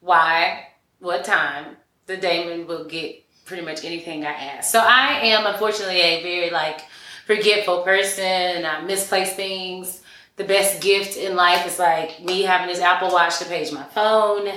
why, 0.00 0.66
what 0.98 1.24
time, 1.24 1.78
the 2.04 2.18
Damon 2.18 2.66
will 2.66 2.84
get 2.84 3.24
pretty 3.46 3.64
much 3.64 3.82
anything 3.82 4.26
I 4.26 4.32
ask. 4.32 4.70
So 4.70 4.78
I 4.78 5.20
am 5.22 5.46
unfortunately 5.46 6.00
a 6.00 6.22
very 6.22 6.50
like 6.50 6.82
forgetful 7.30 7.82
person. 7.82 8.66
I 8.66 8.80
misplace 8.80 9.34
things. 9.34 10.02
The 10.34 10.42
best 10.42 10.80
gift 10.80 11.16
in 11.16 11.36
life 11.36 11.64
is 11.64 11.78
like 11.78 12.20
me 12.24 12.42
having 12.42 12.66
this 12.66 12.80
Apple 12.80 13.12
Watch 13.12 13.38
to 13.38 13.44
page 13.44 13.70
my 13.70 13.84
phone. 13.84 14.48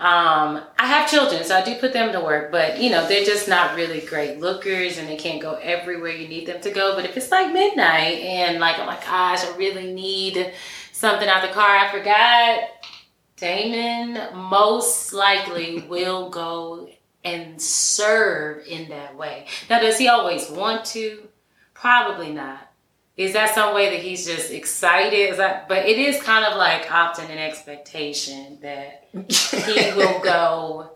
Um, 0.00 0.62
I 0.78 0.86
have 0.86 1.10
children, 1.10 1.44
so 1.44 1.56
I 1.56 1.64
do 1.64 1.76
put 1.76 1.92
them 1.92 2.12
to 2.12 2.20
work, 2.20 2.50
but 2.50 2.80
you 2.80 2.90
know, 2.90 3.06
they're 3.06 3.24
just 3.24 3.48
not 3.48 3.76
really 3.76 4.00
great 4.00 4.40
lookers 4.40 4.98
and 4.98 5.08
they 5.08 5.16
can't 5.16 5.40
go 5.40 5.54
everywhere 5.54 6.10
you 6.10 6.26
need 6.26 6.46
them 6.46 6.60
to 6.62 6.70
go. 6.70 6.96
But 6.96 7.04
if 7.04 7.16
it's 7.16 7.30
like 7.30 7.52
midnight 7.52 8.18
and 8.20 8.58
like, 8.58 8.78
oh 8.78 8.86
my 8.86 8.96
gosh, 8.96 9.44
I 9.44 9.56
really 9.56 9.92
need 9.92 10.52
something 10.92 11.28
out 11.28 11.42
the 11.42 11.54
car, 11.54 11.76
I 11.76 11.90
forgot. 11.92 12.68
Damon 13.36 14.36
most 14.36 15.12
likely 15.12 15.84
will 15.88 16.30
go 16.30 16.88
and 17.24 17.60
serve 17.60 18.66
in 18.66 18.88
that 18.88 19.16
way. 19.16 19.46
Now, 19.70 19.80
does 19.80 19.98
he 19.98 20.08
always 20.08 20.48
want 20.50 20.84
to? 20.86 21.28
Probably 21.80 22.32
not. 22.32 22.68
Is 23.16 23.32
that 23.32 23.54
some 23.54 23.74
way 23.74 23.90
that 23.90 24.00
he's 24.00 24.24
just 24.24 24.52
excited? 24.52 25.30
Is 25.30 25.38
that, 25.38 25.68
but 25.68 25.86
it 25.86 25.98
is 25.98 26.22
kind 26.22 26.44
of 26.44 26.56
like 26.56 26.92
often 26.92 27.30
an 27.30 27.38
expectation 27.38 28.58
that 28.62 29.08
he 29.12 29.92
will 29.96 30.20
go 30.20 30.92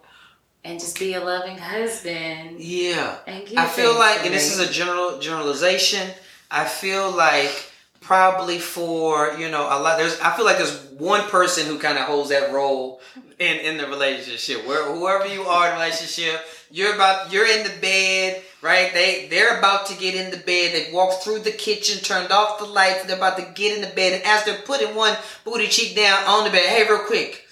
and 0.65 0.79
just 0.79 0.99
be 0.99 1.15
a 1.15 1.21
loving 1.21 1.59
husband. 1.59 2.61
yeah. 2.61 3.19
And 3.27 3.45
give 3.47 3.59
I 3.59 3.67
feel 3.67 3.99
like, 3.99 4.25
and 4.25 4.33
this 4.33 4.57
is 4.57 4.61
a 4.61 4.73
general 4.73 5.19
generalization. 5.19 6.09
I 6.51 6.65
feel 6.65 7.11
like 7.11 7.73
probably 8.01 8.59
for 8.59 9.33
you 9.39 9.49
know 9.49 9.63
a 9.63 9.79
lot. 9.81 9.99
There's 9.99 10.21
I 10.21 10.37
feel 10.37 10.45
like 10.45 10.59
there's 10.59 10.85
one 10.99 11.23
person 11.29 11.67
who 11.67 11.79
kind 11.79 11.99
of 11.99 12.05
holds 12.05 12.29
that 12.31 12.53
role 12.53 13.01
in 13.39 13.57
in 13.59 13.79
the 13.79 13.87
relationship. 13.87 14.67
Where 14.67 14.85
whoever 14.85 15.27
you 15.27 15.43
are 15.43 15.69
in 15.69 15.75
the 15.75 15.81
relationship, 15.81 16.41
you're 16.71 16.95
about 16.95 17.33
you're 17.33 17.47
in 17.47 17.65
the 17.65 17.73
bed, 17.81 18.43
right? 18.63 18.93
They 18.95 19.27
they're 19.29 19.59
about 19.59 19.87
to 19.87 19.95
get 19.97 20.15
in 20.15 20.31
the 20.31 20.39
bed. 20.39 20.73
They've 20.75 20.93
walked 20.95 21.23
through 21.25 21.41
the 21.41 21.51
kitchen, 21.53 22.03
turned 22.03 22.33
off 22.33 22.59
the 22.59 22.65
lights. 22.65 23.05
They're 23.05 23.17
about 23.17 23.37
to 23.39 23.47
get 23.55 23.75
in 23.77 23.83
the 23.83 23.95
bed, 23.95 24.15
and 24.15 24.23
as 24.25 24.45
they're 24.45 24.63
putting 24.63 24.95
one 24.95 25.17
booty 25.45 25.67
cheek 25.69 25.95
down 25.97 26.25
on 26.25 26.45
the 26.45 26.51
bed, 26.51 26.65
hey, 26.67 26.85
real 26.89 27.05
quick. 27.05 27.45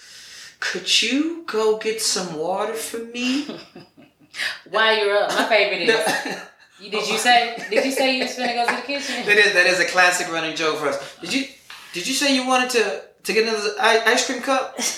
Could 0.61 1.03
you 1.03 1.43
go 1.47 1.79
get 1.79 2.03
some 2.03 2.37
water 2.39 2.75
for 2.75 2.99
me? 2.99 3.47
While 4.71 4.97
you're 5.05 5.17
up, 5.17 5.31
my 5.31 5.45
favorite 5.49 5.83
is. 5.83 5.89
that 5.89 6.47
You, 6.81 6.91
did 6.91 7.07
you 7.09 7.19
say? 7.19 7.63
Did 7.69 7.85
you 7.85 7.91
say 7.93 8.17
you 8.17 8.23
was 8.25 8.35
gonna 8.37 8.55
go 8.55 8.67
to 8.67 8.75
the 8.77 8.81
kitchen? 8.83 9.17
is 9.29 9.53
that 9.53 9.67
is 9.67 9.81
a 9.81 9.85
classic 9.85 10.33
running 10.33 10.57
joke 10.57 10.79
for 10.79 10.89
us. 10.89 11.17
Did 11.21 11.31
you 11.35 11.45
did 11.93 12.07
you 12.09 12.15
say 12.15 12.35
you 12.35 12.47
wanted 12.47 12.71
to 12.71 13.03
to 13.25 13.33
get 13.35 13.47
another 13.47 13.75
ice 13.79 14.25
cream 14.27 14.41
cup? 14.41 14.79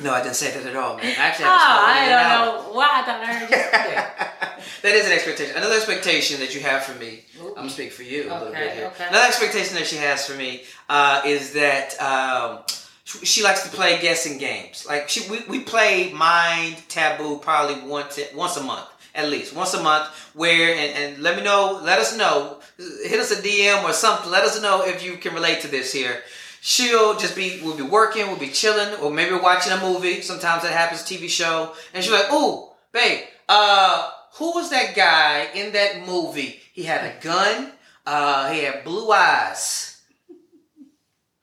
No, 0.00 0.12
I 0.12 0.22
didn't 0.22 0.36
say 0.36 0.52
that 0.52 0.64
at 0.64 0.76
all, 0.76 0.96
man. 0.96 1.06
I 1.06 1.22
actually 1.22 1.46
Oh, 1.46 1.48
I 1.50 2.06
it 2.06 2.12
out. 2.12 2.44
don't 2.44 2.62
know 2.68 2.72
why 2.72 2.88
I 2.92 3.02
thought 3.02 3.20
I 3.20 3.34
heard 3.34 3.50
you 3.50 4.37
that. 4.82 4.94
is 4.94 5.06
an 5.06 5.12
expectation. 5.12 5.56
Another 5.56 5.74
expectation 5.76 6.40
that 6.40 6.54
you 6.54 6.60
have 6.60 6.82
for 6.84 6.98
me. 6.98 7.24
I'm 7.40 7.54
gonna 7.54 7.70
speak 7.70 7.92
for 7.92 8.02
you 8.02 8.24
a 8.24 8.34
little 8.34 8.48
Okay, 8.48 8.58
bit 8.66 8.72
here. 8.74 8.86
okay. 8.86 9.06
Another 9.08 9.26
expectation 9.26 9.74
that 9.76 9.86
she 9.86 9.96
has 9.96 10.26
for 10.26 10.34
me 10.36 10.64
uh, 10.88 11.22
is 11.24 11.52
that 11.54 12.00
um, 12.00 12.60
she, 13.04 13.24
she 13.24 13.42
likes 13.42 13.62
to 13.62 13.70
play 13.70 14.00
guessing 14.00 14.38
games. 14.38 14.86
Like 14.88 15.08
she, 15.08 15.28
we, 15.30 15.40
we 15.48 15.60
play 15.60 16.12
Mind 16.12 16.76
Taboo 16.88 17.38
probably 17.38 17.88
once 17.88 18.18
once 18.34 18.56
a 18.56 18.62
month 18.62 18.88
at 19.14 19.28
least 19.30 19.54
once 19.54 19.74
a 19.74 19.82
month. 19.82 20.06
Where 20.34 20.74
and, 20.74 21.14
and 21.14 21.22
let 21.22 21.36
me 21.36 21.42
know, 21.42 21.80
let 21.82 21.98
us 21.98 22.16
know, 22.16 22.58
hit 22.76 23.18
us 23.18 23.32
a 23.32 23.42
DM 23.42 23.82
or 23.84 23.92
something. 23.92 24.30
Let 24.30 24.44
us 24.44 24.60
know 24.62 24.84
if 24.86 25.02
you 25.04 25.16
can 25.16 25.34
relate 25.34 25.60
to 25.62 25.68
this 25.68 25.92
here. 25.92 26.22
She'll 26.60 27.16
just 27.16 27.36
be, 27.36 27.60
we'll 27.62 27.76
be 27.76 27.84
working, 27.84 28.26
we'll 28.26 28.36
be 28.36 28.48
chilling, 28.48 28.92
or 29.00 29.10
maybe 29.12 29.34
watching 29.36 29.72
a 29.72 29.80
movie. 29.80 30.20
Sometimes 30.22 30.64
that 30.64 30.72
happens, 30.72 31.02
TV 31.02 31.28
show, 31.28 31.72
and 31.94 32.02
she's 32.02 32.12
like, 32.12 32.32
"Ooh, 32.32 32.68
babe, 32.92 33.24
uh, 33.48 34.10
who 34.38 34.52
was 34.52 34.70
that 34.70 34.94
guy 34.94 35.48
in 35.54 35.72
that 35.72 36.06
movie? 36.06 36.60
He 36.72 36.84
had 36.84 37.04
a 37.04 37.20
gun. 37.20 37.72
Uh, 38.06 38.50
he 38.52 38.60
had 38.60 38.84
blue 38.84 39.10
eyes. 39.10 40.00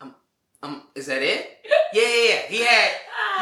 Um, 0.02 0.16
um, 0.64 0.84
is 0.96 1.06
that 1.08 1.22
it? 1.22 1.60
Yeah, 1.94 2.02
yeah, 2.02 2.08
yeah. 2.08 2.42
He 2.48 2.60
had, 2.64 2.92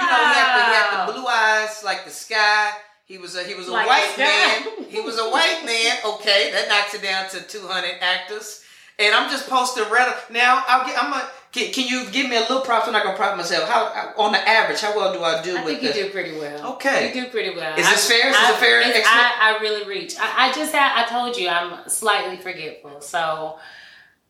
you 0.02 0.08
know, 0.08 0.18
he 0.18 0.34
had 0.34 0.58
the, 0.58 0.66
he 0.66 0.74
had 0.74 1.08
the 1.08 1.14
blue 1.14 1.26
eyes 1.28 1.84
like 1.86 2.04
the 2.04 2.12
sky. 2.12 2.72
He 3.06 3.18
was 3.18 3.36
a 3.36 3.44
he 3.44 3.54
was 3.54 3.68
a 3.68 3.72
Like 3.72 3.88
white 3.88 4.18
man. 4.18 4.86
He 4.90 5.00
was 5.02 5.20
a 5.20 5.30
white 5.30 5.64
man. 5.66 5.98
Okay, 6.16 6.52
that 6.52 6.68
knocks 6.68 6.94
it 6.94 7.04
down 7.04 7.30
to 7.30 7.42
two 7.42 7.68
hundred 7.68 7.96
actors. 8.02 8.64
And 8.98 9.14
I'm 9.14 9.30
just 9.30 9.50
posting 9.50 9.84
random. 9.92 10.16
Now 10.32 10.64
I'll 10.68 10.86
get. 10.86 11.02
I'm 11.02 11.14
a. 11.14 11.30
Can, 11.54 11.72
can 11.72 11.88
you 11.88 12.10
give 12.10 12.28
me 12.30 12.36
a 12.36 12.42
little 12.42 12.62
props? 12.62 12.88
I'm 12.88 12.94
not 12.94 13.04
gonna 13.04 13.16
prop 13.16 13.38
myself. 13.38 13.70
How 13.70 14.12
on 14.18 14.32
the 14.32 14.40
average? 14.50 14.82
How 14.82 14.96
well 14.96 15.14
do 15.14 15.24
I 15.24 15.42
do 15.44 15.56
I 15.56 15.64
with 15.64 15.80
think 15.80 15.84
you 15.84 16.02
the? 16.04 16.08
do 16.08 16.10
pretty 16.10 16.38
well. 16.38 16.74
Okay. 16.74 17.08
You 17.14 17.26
do 17.26 17.30
pretty 17.30 17.56
well. 17.56 17.78
Is 17.78 17.88
this 17.88 18.10
I- 18.10 18.14
fair? 18.14 18.30
Is 18.30 18.36
this 18.36 18.46
I, 18.46 18.52
a 18.52 18.56
fair 18.56 18.82
I, 18.82 19.56
I 19.56 19.62
really 19.62 19.86
reach. 19.88 20.16
I, 20.20 20.48
I 20.50 20.52
just 20.52 20.74
had, 20.74 21.06
I 21.06 21.08
told 21.08 21.38
you 21.38 21.48
I'm 21.50 21.88
slightly 21.88 22.38
forgetful. 22.38 23.02
So 23.02 23.60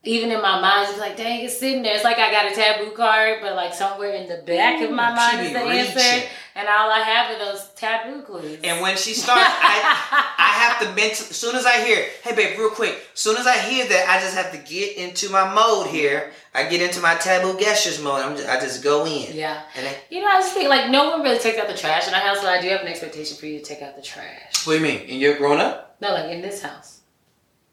even 0.05 0.31
in 0.31 0.41
my 0.41 0.59
mind, 0.59 0.89
it's 0.89 0.99
like, 0.99 1.15
dang, 1.15 1.45
it's 1.45 1.57
sitting 1.57 1.81
there. 1.81 1.95
It's 1.95 2.03
like 2.03 2.17
I 2.17 2.29
got 2.29 2.51
a 2.51 2.55
taboo 2.55 2.91
card, 2.91 3.39
but 3.41 3.55
like 3.55 3.73
somewhere 3.73 4.11
in 4.11 4.27
the 4.27 4.43
back 4.45 4.81
of 4.83 4.91
my 4.91 5.15
mind 5.15 5.47
is 5.47 5.53
the 5.53 5.59
answer. 5.59 6.27
And 6.55 6.67
all 6.67 6.91
I 6.91 6.99
have 6.99 7.31
are 7.35 7.39
those 7.39 7.69
taboo 7.75 8.21
clues. 8.21 8.59
And 8.65 8.81
when 8.81 8.97
she 8.97 9.13
starts, 9.13 9.41
I, 9.47 10.33
I 10.37 10.51
have 10.63 10.79
to 10.81 10.85
mental. 10.93 11.25
As 11.29 11.35
soon 11.37 11.55
as 11.55 11.65
I 11.65 11.83
hear, 11.85 12.05
hey 12.21 12.35
babe, 12.35 12.59
real 12.59 12.69
quick. 12.69 12.95
As 13.13 13.19
soon 13.21 13.37
as 13.37 13.47
I 13.47 13.57
hear 13.57 13.87
that, 13.87 14.09
I 14.09 14.19
just 14.21 14.35
have 14.35 14.51
to 14.51 14.57
get 14.69 14.97
into 14.97 15.29
my 15.29 15.51
mode 15.53 15.87
here. 15.87 16.31
I 16.53 16.65
get 16.67 16.81
into 16.81 16.99
my 17.01 17.15
taboo 17.15 17.57
gestures 17.57 18.01
mode. 18.01 18.21
I'm 18.21 18.35
just, 18.35 18.47
I 18.49 18.59
just 18.59 18.83
go 18.83 19.05
in. 19.05 19.33
yeah. 19.35 19.63
And 19.75 19.87
I, 19.87 19.95
You 20.11 20.19
know, 20.21 20.27
I 20.27 20.41
just 20.41 20.53
think 20.53 20.69
like 20.69 20.91
no 20.91 21.09
one 21.11 21.23
really 21.23 21.39
takes 21.39 21.57
out 21.57 21.67
the 21.69 21.77
trash 21.77 22.07
in 22.09 22.13
our 22.13 22.19
house, 22.19 22.41
so 22.41 22.47
I 22.49 22.61
do 22.61 22.67
have 22.69 22.81
an 22.81 22.87
expectation 22.87 23.37
for 23.37 23.45
you 23.45 23.59
to 23.59 23.65
take 23.65 23.81
out 23.81 23.95
the 23.95 24.01
trash. 24.01 24.67
what 24.67 24.73
do 24.73 24.79
you 24.79 24.83
mean? 24.85 25.09
And 25.09 25.19
you're 25.21 25.37
grown 25.37 25.59
up? 25.61 25.95
No, 26.01 26.11
like 26.11 26.29
in 26.29 26.41
this 26.41 26.61
house. 26.61 26.92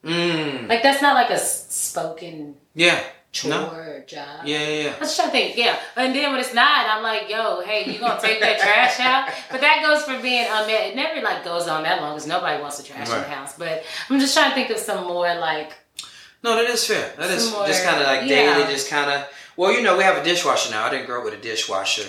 Mmm. 0.05 0.69
Like 0.69 0.83
that's 0.83 1.03
not 1.03 1.15
like 1.15 1.31
a 1.31 1.39
spoken 1.39 2.57
Yeah. 2.75 3.01
chore 3.33 3.51
No. 3.51 3.71
or 3.71 4.05
job. 4.07 4.45
Yeah, 4.45 4.59
yeah, 4.61 4.83
yeah. 4.85 4.93
I 4.97 5.01
was 5.01 5.15
trying 5.15 5.29
to 5.29 5.33
think, 5.33 5.57
yeah. 5.57 5.79
And 5.97 6.15
then 6.15 6.31
when 6.33 6.41
it's 6.41 6.55
not, 6.55 6.87
I'm 6.89 7.03
like, 7.03 7.29
yo, 7.29 7.61
hey, 7.61 7.91
you 7.91 7.99
gonna 7.99 8.21
take 8.21 8.41
that 8.41 8.59
trash 8.61 8.99
out? 9.01 9.29
But 9.51 9.61
that 9.61 9.83
goes 9.83 10.03
for 10.05 10.21
being 10.23 10.47
unmet. 10.49 10.89
It 10.89 10.97
never 10.97 11.21
like 11.21 11.45
goes 11.45 11.69
on 11.69 11.83
that 11.85 12.01
long 12.01 12.15
because 12.15 12.27
nobody 12.27 12.61
wants 12.61 12.79
to 12.79 12.83
trash 12.85 13.09
in 13.09 13.15
the 13.15 13.23
house. 13.23 13.55
But 13.59 13.85
I'm 14.09 14.19
just 14.19 14.35
trying 14.35 14.51
to 14.51 14.55
think 14.55 14.71
of 14.71 14.79
some 14.79 15.07
more 15.07 15.35
like, 15.39 15.73
No, 16.43 16.57
that 16.57 16.65
is 16.71 16.87
fair. 16.87 17.13
That 17.19 17.31
is 17.31 17.51
Some 17.51 17.67
just 17.67 17.85
kind 17.85 18.01
of 18.01 18.07
like 18.07 18.23
yeah. 18.29 18.55
daily, 18.55 18.73
just 18.73 18.89
kind 18.89 19.11
of. 19.11 19.29
Well, 19.57 19.73
you 19.73 19.83
know, 19.83 19.99
we 19.99 20.05
have 20.05 20.17
a 20.17 20.25
dishwasher 20.25 20.71
now. 20.71 20.87
I 20.87 20.91
didn't 20.91 21.05
grow 21.07 21.19
up 21.19 21.25
with 21.27 21.35
a 21.35 21.43
dishwasher. 21.43 22.09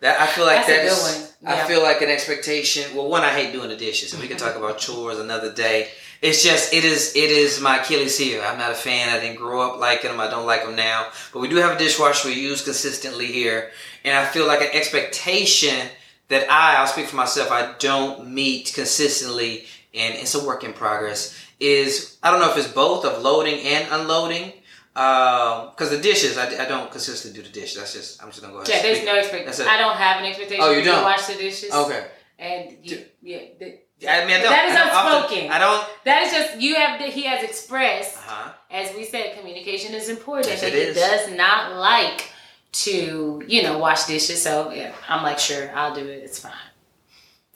That 0.00 0.20
I 0.20 0.26
feel 0.28 0.46
like 0.46 0.58
That's 0.66 0.68
a 0.68 0.72
that 0.72 0.82
good 0.82 0.92
is- 0.92 1.32
one. 1.42 1.52
I 1.54 1.64
feel 1.66 1.82
like 1.82 2.00
an 2.02 2.08
expectation. 2.10 2.94
Well, 2.94 3.08
one, 3.08 3.22
I 3.22 3.30
hate 3.30 3.52
doing 3.52 3.68
the 3.70 3.76
dishes, 3.76 4.12
and 4.12 4.22
we 4.22 4.28
can 4.28 4.36
talk 4.36 4.54
about 4.54 4.78
chores 4.78 5.18
another 5.18 5.52
day. 5.52 5.88
It's 6.22 6.42
just 6.44 6.72
it 6.72 6.84
is 6.84 7.14
it 7.16 7.30
is 7.30 7.60
my 7.60 7.78
Achilles 7.80 8.16
heel. 8.16 8.40
I'm 8.44 8.56
not 8.56 8.70
a 8.70 8.74
fan. 8.74 9.08
I 9.08 9.18
didn't 9.20 9.38
grow 9.38 9.60
up 9.60 9.80
liking 9.80 10.10
them. 10.10 10.20
I 10.20 10.30
don't 10.30 10.46
like 10.46 10.62
them 10.64 10.76
now. 10.76 11.08
But 11.32 11.40
we 11.40 11.48
do 11.48 11.56
have 11.56 11.74
a 11.76 11.78
dishwasher 11.78 12.28
we 12.28 12.34
use 12.34 12.62
consistently 12.62 13.26
here, 13.26 13.72
and 14.04 14.16
I 14.16 14.24
feel 14.26 14.46
like 14.46 14.60
an 14.60 14.68
expectation 14.72 15.88
that 16.28 16.48
I, 16.50 16.76
I'll 16.76 16.86
speak 16.86 17.06
for 17.06 17.16
myself, 17.16 17.50
I 17.50 17.74
don't 17.78 18.28
meet 18.28 18.72
consistently, 18.74 19.66
and 19.92 20.14
it's 20.14 20.34
a 20.34 20.46
work 20.46 20.62
in 20.64 20.72
progress. 20.72 21.36
Is 21.58 22.16
I 22.22 22.30
don't 22.30 22.40
know 22.40 22.50
if 22.50 22.56
it's 22.56 22.68
both 22.72 23.04
of 23.04 23.22
loading 23.22 23.58
and 23.66 23.86
unloading. 23.90 24.52
Um, 24.94 25.70
because 25.70 25.88
the 25.88 25.98
dishes, 25.98 26.36
I, 26.36 26.48
I 26.62 26.66
don't 26.68 26.90
consistently 26.90 27.40
do 27.40 27.48
the 27.48 27.52
dishes. 27.52 27.78
That's 27.78 27.94
just 27.94 28.22
I'm 28.22 28.28
just 28.28 28.42
gonna 28.42 28.52
go 28.52 28.60
ahead. 28.60 28.68
yeah, 28.68 28.76
and 28.76 28.84
there's 28.84 28.98
speak. 28.98 29.08
no 29.08 29.16
expectation. 29.16 29.66
I 29.66 29.78
don't 29.78 29.96
have 29.96 30.18
an 30.18 30.26
expectation 30.26 30.62
Oh, 30.64 30.70
you 30.70 30.84
don't? 30.84 31.02
wash 31.02 31.26
the 31.26 31.34
dishes. 31.34 31.72
Okay. 31.72 32.06
And 32.38 32.76
you, 32.82 33.04
yeah, 33.22 33.38
the, 33.58 33.78
I 34.08 34.24
mean, 34.26 34.36
I. 34.36 34.42
That 34.42 34.68
is 34.68 34.76
I 34.76 34.78
don't 34.78 34.94
often- 34.94 35.22
unspoken. 35.22 35.50
I 35.52 35.58
don't. 35.58 35.86
that 36.04 36.22
is 36.24 36.32
just 36.32 36.60
you 36.60 36.74
have. 36.76 37.00
He 37.00 37.22
has 37.24 37.42
expressed, 37.44 38.16
Uh-huh. 38.18 38.52
as 38.70 38.94
we 38.94 39.04
said, 39.04 39.36
communication 39.38 39.94
is 39.94 40.08
important. 40.08 40.48
Yes, 40.48 40.62
he 40.62 40.92
does 41.00 41.30
not 41.36 41.76
like 41.76 42.28
to, 42.72 43.42
you 43.46 43.62
know, 43.62 43.78
wash 43.78 44.06
dishes. 44.06 44.42
So 44.42 44.70
yeah, 44.72 44.92
I'm 45.08 45.22
like, 45.22 45.38
sure, 45.38 45.70
I'll 45.76 45.94
do 45.94 46.06
it. 46.06 46.22
It's 46.24 46.38
fine. 46.38 46.52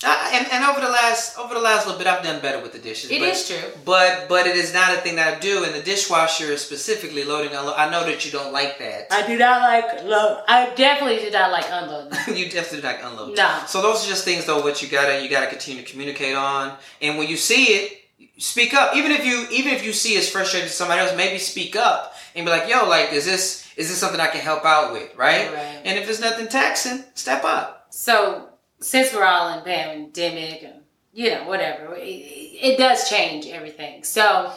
I, 0.04 0.32
and, 0.34 0.46
and 0.52 0.62
over 0.64 0.78
the 0.78 0.92
last 0.92 1.38
over 1.38 1.54
the 1.54 1.60
last 1.60 1.86
little 1.86 1.98
bit, 1.98 2.06
I've 2.06 2.22
done 2.22 2.42
better 2.42 2.60
with 2.60 2.72
the 2.72 2.78
dishes. 2.78 3.10
It 3.10 3.20
but, 3.20 3.28
is 3.30 3.48
true. 3.48 3.70
but 3.86 4.28
but 4.28 4.46
it 4.46 4.54
is 4.54 4.74
not 4.74 4.92
a 4.92 5.00
thing 5.00 5.16
that 5.16 5.34
I 5.36 5.40
do. 5.40 5.64
And 5.64 5.74
the 5.74 5.82
dishwasher 5.82 6.52
is 6.52 6.60
specifically 6.60 7.24
loading 7.24 7.56
unload. 7.56 7.76
I 7.78 7.90
know 7.90 8.04
that 8.04 8.22
you 8.26 8.30
don't 8.30 8.52
like 8.52 8.78
that. 8.78 9.06
I 9.10 9.26
do 9.26 9.38
not 9.38 9.62
like 9.62 10.04
load. 10.04 10.44
I 10.48 10.74
definitely 10.74 11.24
do 11.24 11.30
not 11.30 11.50
like 11.50 11.64
unloading. 11.70 12.12
you 12.36 12.50
definitely 12.50 12.86
like 12.86 13.02
unload. 13.02 13.38
No. 13.38 13.62
So 13.66 13.80
those 13.80 14.04
are 14.04 14.08
just 14.08 14.26
things 14.26 14.44
though 14.44 14.60
what 14.60 14.82
you 14.82 14.88
gotta 14.88 15.22
you 15.22 15.30
gotta 15.30 15.46
continue 15.46 15.82
to 15.82 15.90
communicate 15.90 16.36
on. 16.36 16.76
And 17.00 17.16
when 17.16 17.28
you 17.28 17.38
see 17.38 17.64
it, 17.64 18.02
speak 18.36 18.74
up. 18.74 18.94
Even 18.96 19.12
if 19.12 19.24
you 19.24 19.46
even 19.50 19.72
if 19.72 19.82
you 19.82 19.94
see 19.94 20.10
it's 20.10 20.28
frustrating 20.28 20.68
to 20.68 20.74
somebody 20.74 21.00
else, 21.00 21.16
maybe 21.16 21.38
speak 21.38 21.74
up 21.74 22.12
and 22.34 22.44
be 22.44 22.50
like, 22.50 22.68
yo, 22.68 22.86
like 22.86 23.14
is 23.14 23.24
this 23.24 23.66
is 23.78 23.88
this 23.88 23.96
something 23.96 24.20
I 24.20 24.26
can 24.26 24.42
help 24.42 24.66
out 24.66 24.92
with, 24.92 25.16
right? 25.16 25.50
Right. 25.50 25.80
And 25.86 25.98
if 25.98 26.06
it's 26.10 26.20
nothing 26.20 26.48
taxing, 26.48 27.02
step 27.14 27.44
up. 27.44 27.86
So 27.88 28.45
since 28.80 29.14
we're 29.14 29.24
all 29.24 29.58
in 29.58 29.64
pandemic 29.64 30.62
and 30.62 30.82
you 31.12 31.30
know 31.30 31.48
whatever, 31.48 31.94
it, 31.94 32.04
it 32.04 32.78
does 32.78 33.08
change 33.08 33.46
everything. 33.46 34.04
So 34.04 34.52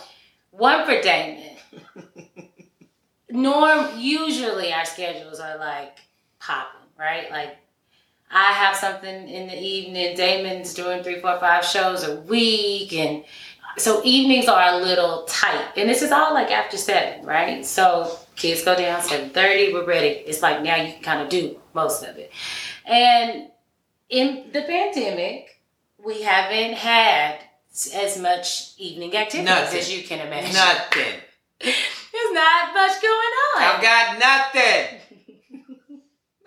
one 0.51 0.85
for 0.85 1.01
Damon. 1.01 1.55
Norm 3.29 3.87
usually 3.97 4.73
our 4.73 4.85
schedules 4.85 5.39
are 5.39 5.57
like 5.57 5.99
popping, 6.39 6.89
right? 6.97 7.31
Like 7.31 7.57
I 8.31 8.51
have 8.53 8.75
something 8.75 9.27
in 9.27 9.47
the 9.47 9.59
evening. 9.59 10.15
Damon's 10.15 10.73
doing 10.73 11.03
three, 11.03 11.19
four, 11.19 11.39
five 11.39 11.63
shows 11.63 12.03
a 12.03 12.19
week, 12.21 12.93
and 12.93 13.23
so 13.77 14.01
evenings 14.03 14.47
are 14.47 14.73
a 14.73 14.77
little 14.77 15.25
tight. 15.25 15.71
And 15.77 15.89
this 15.89 16.01
is 16.01 16.11
all 16.11 16.33
like 16.33 16.51
after 16.51 16.77
seven, 16.77 17.25
right? 17.25 17.65
So 17.65 18.19
kids 18.35 18.63
go 18.63 18.75
down 18.75 19.01
seven 19.01 19.29
thirty. 19.29 19.73
We're 19.73 19.85
ready. 19.85 20.07
It's 20.07 20.41
like 20.41 20.61
now 20.61 20.75
you 20.75 20.93
can 20.93 21.01
kind 21.01 21.21
of 21.21 21.29
do 21.29 21.59
most 21.73 22.03
of 22.03 22.17
it. 22.17 22.31
And 22.85 23.49
in 24.09 24.49
the 24.51 24.61
pandemic, 24.63 25.59
we 26.03 26.21
haven't 26.23 26.73
had 26.73 27.39
as 27.93 28.17
much 28.19 28.73
evening 28.77 29.15
activities 29.15 29.45
Nothing. 29.49 29.79
as 29.79 29.93
you 29.95 30.03
can 30.03 30.25
imagine. 30.25 30.53
Nothing. 30.53 31.19
There's 31.61 32.31
not 32.33 32.73
much 32.73 33.01
going 33.01 33.33
on. 33.55 33.61
I've 33.63 33.81
got 33.81 34.19
nothing. 34.19 34.99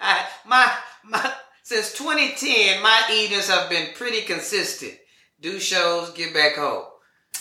I, 0.01 0.27
my 0.47 0.73
my 1.05 1.33
since 1.63 1.93
2010, 1.93 2.83
my 2.83 3.03
evenings 3.13 3.49
have 3.49 3.71
been 3.71 3.89
pretty 3.95 4.23
consistent. 4.23 4.95
Do 5.41 5.59
shows, 5.61 6.11
get 6.11 6.35
back 6.35 6.57
home. 6.57 6.85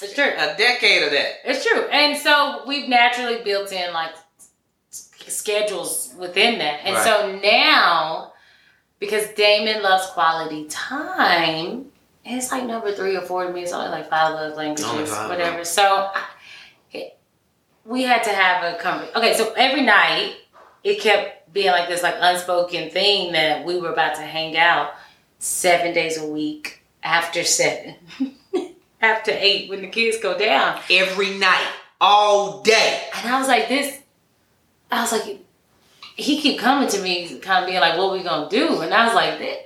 it's 0.01 0.13
true. 0.13 0.25
A 0.25 0.55
decade 0.57 1.03
of 1.03 1.11
that. 1.11 1.33
It's 1.45 1.65
true. 1.65 1.83
And 1.87 2.17
so 2.17 2.63
we've 2.67 2.87
naturally 2.89 3.43
built 3.43 3.71
in 3.71 3.93
like 3.93 4.13
schedules 4.89 6.13
within 6.17 6.59
that. 6.59 6.81
And 6.83 6.95
Right. 6.95 7.03
so 7.03 7.39
now, 7.43 8.30
because 9.01 9.27
Damon 9.29 9.81
loves 9.81 10.05
quality 10.11 10.65
time, 10.69 11.87
it's 12.23 12.51
like 12.51 12.63
number 12.63 12.93
three 12.93 13.17
or 13.17 13.21
four 13.21 13.45
to 13.45 13.51
me. 13.51 13.63
It's 13.63 13.73
only 13.73 13.89
like 13.89 14.09
five 14.09 14.35
love 14.35 14.55
languages, 14.55 15.09
five, 15.09 15.27
whatever. 15.27 15.65
So 15.65 16.11
I, 16.93 17.11
we 17.83 18.03
had 18.03 18.23
to 18.23 18.29
have 18.29 18.63
a 18.63 18.77
conversation. 18.77 19.17
Okay, 19.17 19.33
so 19.33 19.53
every 19.57 19.81
night 19.81 20.35
it 20.83 21.01
kept 21.01 21.51
being 21.51 21.71
like 21.71 21.89
this 21.89 22.03
like 22.03 22.15
unspoken 22.19 22.91
thing 22.91 23.33
that 23.33 23.65
we 23.65 23.77
were 23.77 23.91
about 23.91 24.15
to 24.15 24.21
hang 24.21 24.55
out 24.55 24.91
seven 25.39 25.93
days 25.93 26.21
a 26.21 26.25
week 26.25 26.83
after 27.03 27.43
seven. 27.43 27.95
after 29.01 29.31
eight 29.31 29.67
when 29.67 29.81
the 29.81 29.87
kids 29.87 30.19
go 30.19 30.37
down. 30.37 30.79
Every 30.91 31.39
night, 31.39 31.67
all 31.99 32.61
day. 32.61 33.09
And 33.15 33.33
I 33.33 33.39
was 33.39 33.47
like, 33.47 33.67
this, 33.67 33.99
I 34.91 35.01
was 35.01 35.11
like, 35.11 35.39
he 36.21 36.41
keep 36.41 36.59
coming 36.59 36.87
to 36.89 37.01
me, 37.01 37.37
kind 37.39 37.63
of 37.63 37.69
being 37.69 37.79
like, 37.81 37.97
what 37.97 38.11
we 38.13 38.23
gonna 38.23 38.49
do? 38.49 38.81
And 38.81 38.93
I 38.93 39.05
was 39.05 39.15
like, 39.15 39.39
"This- 39.39 39.59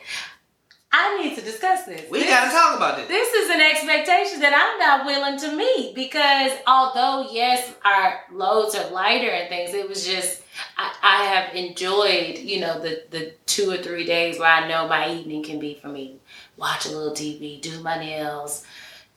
I 0.98 1.22
need 1.22 1.36
to 1.36 1.42
discuss 1.42 1.84
this. 1.84 2.10
We 2.10 2.20
This- 2.20 2.30
gotta 2.30 2.52
talk 2.52 2.78
about 2.78 2.96
this. 2.98 3.08
This 3.10 3.34
is 3.34 3.50
an 3.50 3.60
expectation 3.60 4.40
that 4.40 4.54
I'm 4.54 4.80
not 4.80 5.06
willing 5.06 5.38
to 5.40 5.52
meet 5.52 5.94
because 5.94 6.54
although 6.66 7.28
yes, 7.32 7.70
our 7.84 8.22
loads 8.32 8.76
are 8.76 8.90
lighter 8.92 9.30
and 9.30 9.50
things, 9.50 9.74
it 9.74 9.90
was 9.90 10.06
just 10.06 10.42
I, 10.78 10.94
I 11.04 11.26
have 11.26 11.54
enjoyed, 11.54 12.38
you 12.38 12.62
know, 12.62 12.80
the 12.80 13.04
the 13.12 13.34
two 13.46 13.70
or 13.70 13.78
three 13.78 14.06
days 14.06 14.40
where 14.40 14.48
I 14.50 14.70
know 14.70 14.88
my 14.88 15.12
evening 15.12 15.44
can 15.44 15.60
be 15.60 15.74
for 15.82 15.90
me. 15.90 16.16
Watch 16.56 16.86
a 16.86 16.90
little 16.90 17.14
TV, 17.14 17.60
do 17.60 17.82
my 17.82 17.98
nails, 18.00 18.64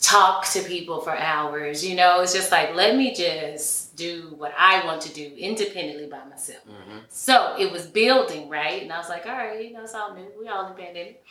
talk 0.00 0.46
to 0.50 0.62
people 0.62 1.00
for 1.00 1.16
hours. 1.16 1.86
You 1.86 1.94
know, 1.94 2.20
it's 2.22 2.32
just 2.34 2.50
like 2.50 2.74
let 2.74 2.96
me 2.96 3.14
just 3.14 3.87
do 3.98 4.34
what 4.38 4.52
I 4.56 4.84
want 4.86 5.00
to 5.02 5.12
do 5.12 5.26
independently 5.36 6.06
by 6.06 6.22
myself. 6.24 6.62
Mhm. 6.66 7.00
So 7.10 7.56
it 7.58 7.70
was 7.70 7.84
building, 7.86 8.48
right? 8.48 8.80
And 8.82 8.92
I 8.92 8.98
was 8.98 9.08
like, 9.08 9.26
all 9.26 9.32
right, 9.32 9.62
you 9.64 9.72
know, 9.74 9.82
it's 9.82 9.94
all 9.94 10.14
new. 10.14 10.26
We 10.40 10.48
all 10.48 10.66
in 10.68 10.74
pandemic. 10.74 11.24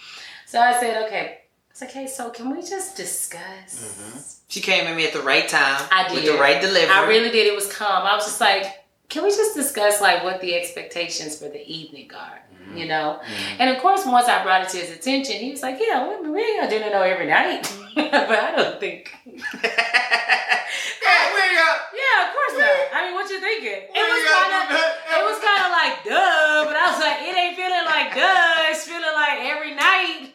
So 0.45 0.60
I 0.60 0.80
said, 0.80 1.06
okay. 1.08 1.39
It's 1.71 1.82
hey, 1.93 2.08
so 2.08 2.30
can 2.32 2.49
we 2.56 2.62
just 2.62 2.97
discuss? 2.97 3.71
Mhm. 3.86 4.36
She 4.49 4.62
came 4.62 4.88
at 4.88 4.95
me 4.95 5.06
at 5.06 5.13
the 5.13 5.21
right 5.21 5.47
time. 5.47 5.82
I 5.91 6.12
With 6.13 6.23
did. 6.23 6.34
the 6.34 6.39
right 6.39 6.60
delivery. 6.62 6.89
I 6.99 7.08
really 7.08 7.30
did. 7.32 7.47
It 7.47 7.56
was 7.56 7.71
calm. 7.71 8.03
I 8.06 8.15
was 8.15 8.25
just 8.25 8.41
like, 8.41 8.65
can 9.10 9.23
we 9.23 9.30
just 9.30 9.56
discuss 9.56 10.01
like 10.01 10.23
what 10.23 10.41
the 10.41 10.56
expectations 10.56 11.38
for 11.39 11.47
the 11.49 11.63
evening 11.80 12.10
are? 12.25 12.39
Mhm. 12.53 12.77
You 12.80 12.86
know? 12.88 13.19
Mhm. 13.23 13.56
And 13.60 13.69
of 13.69 13.77
course, 13.82 14.06
once 14.06 14.27
I 14.27 14.43
brought 14.43 14.63
it 14.63 14.69
to 14.69 14.77
his 14.77 14.91
attention, 14.97 15.36
he 15.36 15.51
was 15.51 15.62
like, 15.62 15.77
yeah, 15.80 15.97
we, 16.08 16.30
we 16.30 16.41
ain't 16.41 16.58
gonna 16.62 16.71
do 16.75 16.80
no 16.97 17.01
every 17.03 17.27
night. 17.27 17.63
but 17.95 18.39
I 18.47 18.56
don't 18.56 18.80
think. 18.80 19.13
hey, 21.08 21.26
where 21.34 21.50
you 21.52 21.60
at? 21.60 21.80
Yeah, 21.96 22.17
of 22.28 22.30
course 22.36 22.54
not. 22.60 22.78
I 22.93 22.98
mean, 23.06 23.13
what 23.15 23.30
you 23.30 23.39
thinking? 23.39 23.82
It 23.96 24.06
was 24.12 24.22
kind 24.28 24.54
of. 24.60 24.63
It 24.76 25.24
was 25.24 25.38
kind 25.39 25.62
of 25.65 25.72
like 25.80 25.96
duh, 26.04 26.65
but 26.67 26.76
I 26.76 26.86
was 26.91 27.00
like, 27.00 27.17
it 27.24 27.34
ain't 27.36 27.56
feeling 27.56 27.86
like 27.86 28.13
duh. 28.13 28.70
It's 28.72 28.84
feeling 28.86 29.15
like 29.15 29.39
every 29.41 29.74
night 29.76 30.34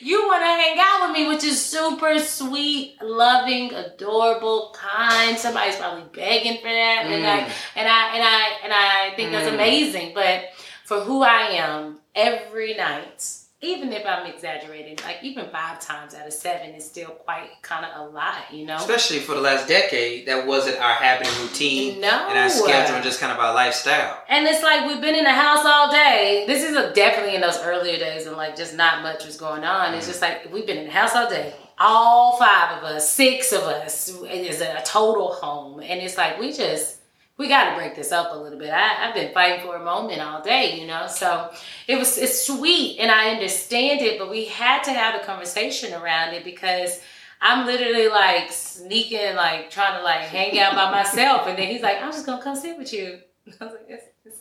you 0.00 0.26
want 0.26 0.42
to 0.42 0.46
hang 0.46 0.78
out 0.80 1.06
with 1.08 1.16
me, 1.16 1.28
which 1.28 1.44
is 1.44 1.60
super 1.60 2.18
sweet, 2.18 2.96
loving, 3.02 3.72
adorable, 3.74 4.74
kind. 4.78 5.36
Somebody's 5.38 5.76
probably 5.76 6.04
begging 6.12 6.58
for 6.58 6.68
that, 6.68 7.06
and 7.06 7.26
I 7.26 7.40
Mm. 7.42 7.52
and 7.76 7.88
I 7.88 8.02
and 8.16 8.24
I 8.24 8.40
and 8.64 8.72
I 8.72 9.12
think 9.16 9.32
that's 9.32 9.48
Mm. 9.48 9.54
amazing. 9.54 10.12
But 10.14 10.50
for 10.84 11.00
who 11.00 11.22
I 11.22 11.42
am, 11.66 11.98
every 12.14 12.74
night, 12.74 13.24
even 13.64 13.92
if 13.92 14.04
I'm 14.04 14.26
exaggerating, 14.26 14.98
like 15.04 15.18
even 15.22 15.48
five 15.50 15.78
times 15.80 16.14
out 16.14 16.26
of 16.26 16.32
seven 16.32 16.74
is 16.74 16.84
still 16.84 17.10
quite 17.10 17.48
kind 17.62 17.86
of 17.86 18.08
a 18.08 18.10
lot, 18.10 18.52
you 18.52 18.66
know. 18.66 18.74
Especially 18.74 19.20
for 19.20 19.36
the 19.36 19.40
last 19.40 19.68
decade, 19.68 20.26
that 20.26 20.44
wasn't 20.44 20.78
our 20.78 20.94
habit 20.94 21.28
and 21.28 21.38
routine 21.38 22.00
No. 22.00 22.26
and 22.28 22.36
our 22.36 22.50
schedule 22.50 22.96
and 22.96 23.04
just 23.04 23.20
kind 23.20 23.32
of 23.32 23.38
our 23.38 23.54
lifestyle. 23.54 24.20
And 24.28 24.48
it's 24.48 24.64
like 24.64 24.86
we've 24.88 25.00
been 25.00 25.14
in 25.14 25.22
the 25.22 25.32
house 25.32 25.64
all 25.64 25.92
day. 25.92 26.42
This 26.48 26.64
is 26.64 26.74
a, 26.74 26.92
definitely 26.92 27.36
in 27.36 27.40
those 27.40 27.58
earlier 27.60 27.98
days 27.98 28.26
and 28.26 28.36
like 28.36 28.56
just 28.56 28.74
not 28.74 29.02
much 29.02 29.24
was 29.24 29.36
going 29.36 29.62
on. 29.62 29.94
It's 29.94 30.06
mm-hmm. 30.06 30.10
just 30.10 30.22
like 30.22 30.52
we've 30.52 30.66
been 30.66 30.78
in 30.78 30.86
the 30.86 30.92
house 30.92 31.14
all 31.14 31.30
day. 31.30 31.54
All 31.78 32.36
five 32.38 32.78
of 32.78 32.84
us, 32.84 33.10
six 33.10 33.52
of 33.52 33.62
us, 33.62 34.08
is 34.08 34.60
a 34.60 34.82
total 34.84 35.34
home. 35.34 35.80
And 35.80 36.00
it's 36.00 36.16
like 36.16 36.38
we 36.38 36.52
just 36.52 36.98
we 37.38 37.48
got 37.48 37.70
to 37.70 37.76
break 37.76 37.96
this 37.96 38.12
up 38.12 38.32
a 38.32 38.36
little 38.36 38.58
bit. 38.58 38.70
I, 38.70 39.08
I've 39.08 39.14
been 39.14 39.32
fighting 39.32 39.64
for 39.64 39.76
a 39.76 39.84
moment 39.84 40.20
all 40.20 40.42
day, 40.42 40.78
you 40.80 40.86
know. 40.86 41.06
So 41.06 41.50
it 41.88 41.96
was 41.96 42.18
it's 42.18 42.46
sweet 42.46 42.98
and 42.98 43.10
I 43.10 43.30
understand 43.30 44.00
it, 44.00 44.18
but 44.18 44.30
we 44.30 44.46
had 44.46 44.82
to 44.84 44.92
have 44.92 45.20
a 45.20 45.24
conversation 45.24 45.94
around 45.94 46.34
it 46.34 46.44
because 46.44 47.00
I'm 47.40 47.66
literally 47.66 48.08
like 48.08 48.52
sneaking, 48.52 49.34
like 49.34 49.70
trying 49.70 49.98
to 49.98 50.04
like 50.04 50.20
hang 50.20 50.58
out 50.60 50.76
by 50.76 50.90
myself, 50.90 51.48
and 51.48 51.58
then 51.58 51.68
he's 51.68 51.82
like, 51.82 52.00
"I'm 52.00 52.12
just 52.12 52.24
gonna 52.24 52.42
come 52.42 52.54
sit 52.54 52.78
with 52.78 52.92
you." 52.92 53.18
I 53.60 53.64
was 53.64 53.72
like, 53.74 53.86
it's, 53.88 54.04
it's, 54.24 54.40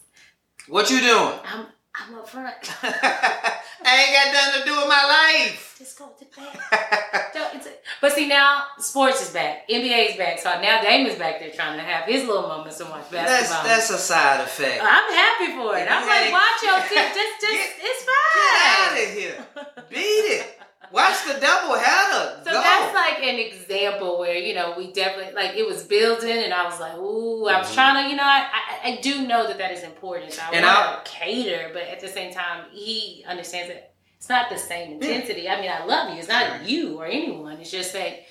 What 0.68 0.92
you 0.92 1.00
doing? 1.00 1.40
I'm 1.44 1.66
I'm 1.94 2.16
up 2.16 2.28
front. 2.30 2.56
I 2.84 4.04
ain't 4.04 4.14
got 4.14 4.34
nothing 4.34 4.62
to 4.62 4.66
do 4.66 4.78
with 4.78 4.88
my 4.88 5.04
life. 5.46 5.76
Just 5.78 5.98
go 6.00 6.10
to 6.18 6.26
bed. 6.26 6.60
Don't- 7.34 7.68
but 8.00 8.14
see 8.14 8.28
now, 8.28 8.64
sports 8.80 9.22
is 9.22 9.30
back. 9.34 9.68
NBA 9.70 10.12
is 10.12 10.18
back. 10.18 10.40
So 10.40 10.50
now 10.62 10.82
Damon's 10.82 11.16
back 11.18 11.40
there 11.40 11.52
trying 11.52 11.78
to 11.78 11.84
have 11.84 12.06
his 12.06 12.26
little 12.26 12.48
moments 12.48 12.80
and 12.80 12.90
watch 12.90 13.10
that's 13.10 13.26
basketball. 13.50 13.64
that's 13.66 13.90
a 13.90 13.98
side 13.98 14.42
effect. 14.42 14.82
I'm 14.82 15.14
happy 15.14 15.52
for 15.54 15.78
it. 15.78 15.82
If 15.84 15.92
I'm 15.92 16.08
like, 16.08 16.32
watch 16.32 16.64
your 16.64 16.80
team. 16.88 17.12
Just, 17.14 17.42
just, 17.42 17.54
Get- 17.54 17.76
it's 17.82 18.04
fine. 18.04 18.46
Get 18.54 18.66
out 18.78 19.04
of 19.04 19.14
here. 19.14 19.86
Beat 19.90 20.00
it. 20.40 20.61
Watch 20.92 21.26
the 21.26 21.40
devil 21.40 21.70
double 21.70 21.80
header. 21.80 22.42
So 22.44 22.52
Go. 22.52 22.62
that's 22.62 22.94
like 22.94 23.24
an 23.24 23.40
example 23.40 24.20
where 24.20 24.36
you 24.36 24.54
know 24.54 24.74
we 24.78 24.92
definitely 24.92 25.34
like 25.34 25.56
it 25.56 25.66
was 25.66 25.84
building, 25.84 26.38
and 26.44 26.54
I 26.54 26.66
was 26.66 26.80
like, 26.80 26.98
ooh, 26.98 27.46
I 27.48 27.60
was 27.60 27.70
Mhm. 27.70 27.74
trying 27.74 28.04
to, 28.04 28.10
you 28.10 28.16
know, 28.16 28.24
I, 28.24 28.48
I 28.54 28.90
I 28.92 28.96
do 29.02 29.28
know 29.28 29.48
that 29.48 29.58
that 29.58 29.72
is 29.72 29.84
important. 29.84 30.34
So 30.34 30.42
I 30.42 30.56
And 30.56 30.66
want 30.66 31.06
to 31.06 31.12
cater, 31.12 31.70
but 31.74 31.84
at 31.84 32.00
the 32.00 32.08
same 32.08 32.34
time, 32.34 32.66
he 32.72 33.24
understands 33.28 33.70
that 33.74 33.94
it's 34.18 34.30
not 34.30 34.50
the 34.50 34.58
same 34.58 34.94
intensity. 34.94 35.50
I 35.50 35.60
mean, 35.62 35.72
I 35.72 35.86
love 35.86 36.14
you. 36.14 36.20
It's 36.20 36.28
not 36.28 36.64
you 36.68 37.00
or 37.00 37.06
anyone. 37.06 37.60
It's 37.60 37.72
just 37.72 37.94
that 37.94 38.26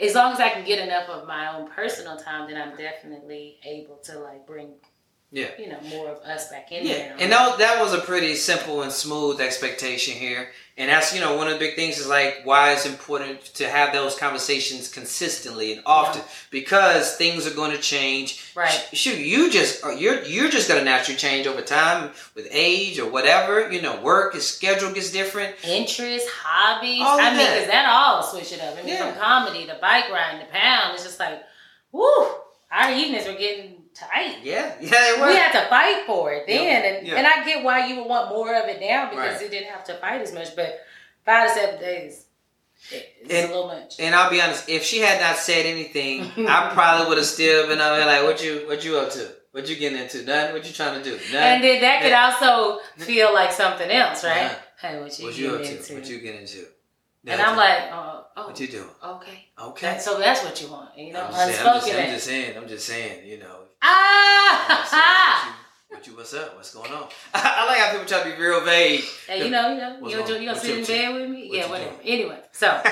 as 0.00 0.14
long 0.14 0.32
as 0.32 0.40
I 0.40 0.48
can 0.50 0.64
get 0.64 0.78
enough 0.78 1.08
of 1.08 1.26
my 1.26 1.54
own 1.56 1.68
personal 1.70 2.16
time, 2.16 2.48
then 2.50 2.60
I'm 2.60 2.76
definitely 2.76 3.58
able 3.64 3.98
to 4.04 4.18
like 4.20 4.46
bring 4.46 4.74
Yeah. 5.30 5.48
you 5.58 5.68
know, 5.68 5.78
more 5.90 6.08
of 6.08 6.22
us 6.22 6.48
back 6.50 6.72
in 6.72 6.86
Yeah, 6.86 6.94
there. 6.94 7.16
and 7.20 7.30
that, 7.32 7.58
that 7.58 7.82
was 7.82 7.92
a 7.92 7.98
pretty 7.98 8.34
simple 8.34 8.80
and 8.82 8.90
smooth 8.90 9.42
expectation 9.42 10.14
here. 10.14 10.52
And 10.78 10.88
that's, 10.88 11.12
you 11.14 11.20
know, 11.20 11.36
one 11.36 11.48
of 11.48 11.54
the 11.54 11.58
big 11.58 11.74
things 11.74 11.98
is 11.98 12.06
like 12.08 12.42
why 12.44 12.72
it's 12.72 12.86
important 12.86 13.42
to 13.56 13.68
have 13.68 13.92
those 13.92 14.14
conversations 14.16 14.88
consistently 14.90 15.72
and 15.74 15.82
often 15.84 16.22
because 16.50 17.16
things 17.16 17.46
are 17.46 17.54
going 17.54 17.72
to 17.72 17.78
change. 17.78 18.52
Right. 18.54 18.70
Shoot, 18.94 19.18
you 19.18 19.50
just 19.50 19.84
uh, 19.84 19.90
you're 19.90 20.22
you're 20.22 20.48
just 20.48 20.68
going 20.68 20.78
to 20.78 20.84
naturally 20.84 21.18
change 21.18 21.46
over 21.48 21.60
time 21.62 22.12
with 22.36 22.46
age 22.50 22.98
or 23.00 23.10
whatever. 23.10 23.70
You 23.72 23.82
know, 23.82 24.00
work, 24.00 24.34
his 24.34 24.46
schedule 24.46 24.92
gets 24.92 25.10
different. 25.10 25.56
Interests, 25.64 26.30
hobbies. 26.30 27.02
All 27.02 27.20
I 27.20 27.30
mean, 27.36 27.38
because 27.38 27.66
that 27.66 27.86
all 27.90 28.22
switch 28.22 28.52
it 28.52 28.60
up. 28.62 28.74
I 28.74 28.76
mean, 28.78 28.88
Yeah. 28.88 29.10
from 29.12 29.20
comedy 29.20 29.66
to 29.66 29.74
bike 29.80 30.10
riding 30.12 30.46
to 30.46 30.52
pound, 30.52 30.94
it's 30.94 31.02
just 31.02 31.18
like, 31.18 31.42
whoo, 31.92 32.28
our 32.70 32.92
evenings 32.92 33.26
were 33.26 33.32
getting 33.34 33.77
tight. 33.98 34.38
Yeah, 34.42 34.74
yeah, 34.80 34.90
it 34.92 35.16
We 35.16 35.26
was. 35.26 35.36
had 35.36 35.52
to 35.62 35.68
fight 35.68 36.04
for 36.06 36.32
it 36.32 36.46
then, 36.46 36.64
Yeah, 36.64 36.88
and 36.98 37.06
yeah. 37.06 37.14
and 37.16 37.26
I 37.26 37.44
get 37.44 37.64
why 37.64 37.86
you 37.86 37.96
would 37.96 38.06
want 38.06 38.30
more 38.30 38.54
of 38.54 38.68
it 38.68 38.80
now 38.80 39.10
because 39.10 39.34
Right. 39.34 39.42
you 39.42 39.48
didn't 39.48 39.70
have 39.70 39.84
to 39.84 39.94
fight 39.94 40.20
as 40.20 40.32
much. 40.32 40.54
But 40.56 40.80
five 41.24 41.48
to 41.48 41.54
seven 41.54 41.80
days, 41.80 42.24
it's 42.90 43.04
And- 43.32 43.44
a 43.50 43.54
little 43.54 43.66
much. 43.66 43.96
And 43.98 44.14
I'll 44.14 44.30
be 44.30 44.40
honest, 44.40 44.68
if 44.68 44.84
she 44.84 44.98
had 45.00 45.20
not 45.20 45.36
said 45.36 45.66
anything, 45.66 46.22
I 46.48 46.70
probably 46.72 47.08
would 47.08 47.18
have 47.18 47.26
still 47.26 47.66
been 47.66 47.80
over 47.80 48.04
like, 48.04 48.22
"What 48.24 48.42
you, 48.42 48.66
what 48.68 48.84
you 48.84 48.98
up 48.98 49.10
to? 49.12 49.28
What 49.52 49.68
you 49.68 49.76
getting 49.76 49.98
into? 49.98 50.22
Nothing. 50.24 50.54
What 50.54 50.66
you 50.66 50.72
trying 50.72 51.02
to 51.02 51.04
do? 51.04 51.16
Nothing." 51.16 51.34
And 51.36 51.64
then 51.64 51.80
that 51.80 52.02
could 52.02 52.12
also 52.12 52.80
feel 52.98 53.32
like 53.34 53.52
something 53.52 53.90
else, 53.90 54.22
right? 54.24 54.36
Yeah. 54.42 54.54
Hey, 54.80 55.00
what 55.00 55.18
you, 55.18 55.24
what 55.26 55.36
you 55.36 55.54
up 55.54 55.62
getting 55.62 55.76
to? 55.76 55.80
into? 55.82 55.94
What 55.94 56.08
you 56.08 56.18
getting 56.20 56.40
into? 56.42 56.66
and 57.26 57.40
I'm 57.42 57.56
like, 57.56 57.78
oh, 57.92 58.24
oh 58.36 58.46
what 58.46 58.60
you 58.60 58.68
doing? 58.68 58.88
okay. 59.04 59.48
Okay. 59.60 59.98
So 59.98 60.18
that's 60.18 60.42
what 60.44 60.62
you 60.62 60.68
want, 60.68 60.90
And 60.96 61.08
you 61.08 61.12
know, 61.12 61.24
I'm, 61.24 61.32
just 61.32 61.46
saying, 61.60 61.66
I'm, 61.68 61.74
just. 61.80 61.92
I'm 61.94 62.10
just 62.14 62.26
saying. 62.26 62.56
I'm 62.56 62.68
just 62.68 62.86
saying. 62.86 63.26
You 63.28 63.38
know. 63.38 63.56
Ah, 63.82 65.44
what, 65.88 65.96
you, 65.96 65.96
what 65.96 66.06
you? 66.06 66.16
What's 66.16 66.34
up? 66.34 66.56
What's 66.56 66.74
going 66.74 66.90
on? 66.92 67.08
I 67.34 67.66
like 67.66 67.78
how 67.78 67.90
people 67.92 68.06
try 68.06 68.22
to 68.28 68.36
be 68.36 68.42
real 68.42 68.60
vague. 68.64 69.04
hey, 69.26 69.44
you 69.44 69.50
know, 69.50 69.72
you 69.72 69.78
know, 69.78 69.98
you 70.08 70.40
you 70.40 70.46
gonna 70.48 70.58
sit 70.58 70.70
in 70.70 70.82
up 70.82 70.88
with 70.88 70.88
you? 70.88 70.96
bed 70.96 71.14
with 71.14 71.30
me? 71.30 71.48
What 71.48 71.56
yeah, 71.56 71.70
whatever. 71.70 71.90
doing? 71.90 72.00
Anyway, 72.04 72.38
so 72.52 72.66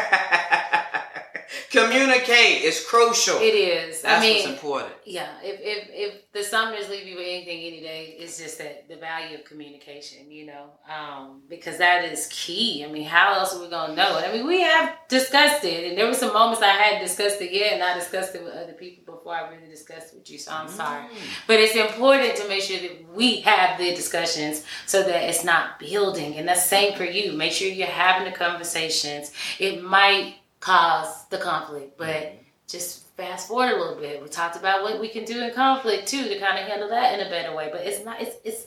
Communicate. 1.83 2.63
It's 2.65 2.85
crucial. 2.89 3.37
it 3.39 3.55
is. 3.55 4.03
That's 4.03 4.19
I 4.19 4.27
mean, 4.27 4.37
what's 4.37 4.47
important. 4.53 4.93
Yeah, 5.05 5.29
if, 5.43 5.61
if 5.61 5.89
if 5.93 6.33
the 6.33 6.41
Sumners 6.41 6.89
leave 6.91 7.07
you 7.07 7.17
with 7.17 7.27
anything 7.27 7.59
any 7.71 7.81
day, 7.81 8.17
it's 8.19 8.39
just 8.39 8.59
that 8.59 8.89
the 8.89 8.97
value 8.97 9.37
of 9.39 9.45
communication, 9.45 10.31
you 10.31 10.47
know, 10.47 10.71
um, 10.93 11.43
because 11.49 11.79
that 11.79 12.05
is 12.05 12.29
key. 12.31 12.85
I 12.85 12.91
mean, 12.91 13.05
how 13.05 13.35
else 13.35 13.55
are 13.55 13.61
we 13.63 13.69
gonna 13.69 13.95
know 13.95 14.19
it? 14.19 14.25
I 14.29 14.33
mean, 14.33 14.47
we 14.47 14.61
have 14.63 14.95
discussed 15.09 15.65
it, 15.65 15.89
and 15.89 15.99
there 15.99 16.07
were 16.07 16.15
some 16.15 16.33
moments 16.33 16.63
I 16.63 16.69
hadn't 16.69 17.03
discussed 17.03 17.41
it 17.41 17.53
yet, 17.53 17.75
and 17.75 17.83
I 17.83 17.95
discussed 17.95 18.35
it 18.35 18.43
with 18.43 18.55
other 18.55 18.73
people 18.73 19.15
before 19.15 19.35
I 19.35 19.49
really 19.51 19.69
discussed 19.69 20.13
it 20.13 20.19
with 20.19 20.31
you. 20.31 20.39
So 20.39 20.53
I'm 20.53 20.69
sorry, 20.69 21.05
Mm. 21.05 21.17
but 21.47 21.61
it's 21.61 21.77
important 21.77 22.37
to 22.37 22.49
make 22.49 22.63
sure 22.63 22.81
that 22.81 23.15
we 23.15 23.41
have 23.43 23.79
the 23.79 23.95
discussions 23.95 24.65
so 24.87 25.03
that 25.03 25.23
it's 25.29 25.45
not 25.45 25.79
building, 25.79 26.35
and 26.37 26.49
that's 26.49 26.65
same 26.67 26.97
for 26.97 27.05
you. 27.05 27.33
Make 27.33 27.53
sure 27.53 27.69
you're 27.69 27.87
having 27.87 28.31
the 28.31 28.37
conversations. 28.37 29.31
It 29.59 29.83
might 29.83 30.35
cause 30.67 31.27
the 31.27 31.39
conflict, 31.39 31.97
but 31.97 32.09
mm-hmm. 32.09 32.37
just 32.67 33.07
fast 33.17 33.49
forward 33.49 33.71
a 33.71 33.79
little 33.79 33.95
bit. 33.95 34.21
We 34.21 34.29
talked 34.29 34.57
about 34.57 34.83
what 34.83 35.01
we 35.01 35.09
can 35.09 35.25
do 35.25 35.43
in 35.43 35.55
conflict 35.55 36.09
too 36.09 36.25
to 36.25 36.39
kind 36.41 36.59
of 36.59 36.67
handle 36.67 36.89
that 36.89 37.15
in 37.19 37.25
a 37.25 37.31
better 37.31 37.55
way. 37.55 37.69
But 37.71 37.83
it's 37.83 38.05
not. 38.05 38.21
It's 38.21 38.37
it's 38.45 38.67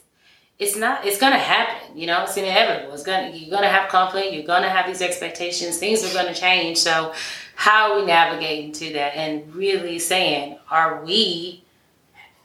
it's 0.58 0.76
not. 0.78 1.06
It's 1.06 1.20
gonna 1.20 1.38
happen. 1.38 1.98
You 1.98 2.08
know, 2.08 2.24
it's 2.24 2.38
inevitable. 2.38 2.94
It's 2.94 3.04
gonna. 3.04 3.32
You're 3.32 3.52
gonna 3.52 3.70
have 3.70 3.90
conflict. 3.90 4.32
You're 4.32 4.48
gonna 4.48 4.70
have 4.70 4.88
these 4.88 5.02
expectations. 5.02 5.78
Things 5.78 6.04
are 6.10 6.14
gonna 6.14 6.34
change. 6.34 6.78
So, 6.78 7.14
how 7.56 7.92
are 7.92 8.00
we 8.00 8.06
navigating 8.06 8.72
to 8.74 8.94
that 8.94 9.18
and 9.18 9.54
really 9.54 10.00
saying, 10.00 10.58
are 10.72 11.04
we 11.04 11.64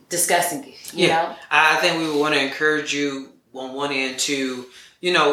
discussing 0.09 0.65
it? 0.65 0.93
You 0.93 1.07
Yeah. 1.07 1.23
know. 1.23 1.37
I 1.51 1.77
think 1.77 1.99
we 1.99 2.09
would 2.09 2.19
want 2.19 2.35
to 2.35 2.41
encourage 2.41 2.93
you 2.93 3.31
on 3.55 3.73
one 3.73 3.93
end 3.93 4.19
to, 4.19 4.67
you 5.05 5.13
know, 5.13 5.29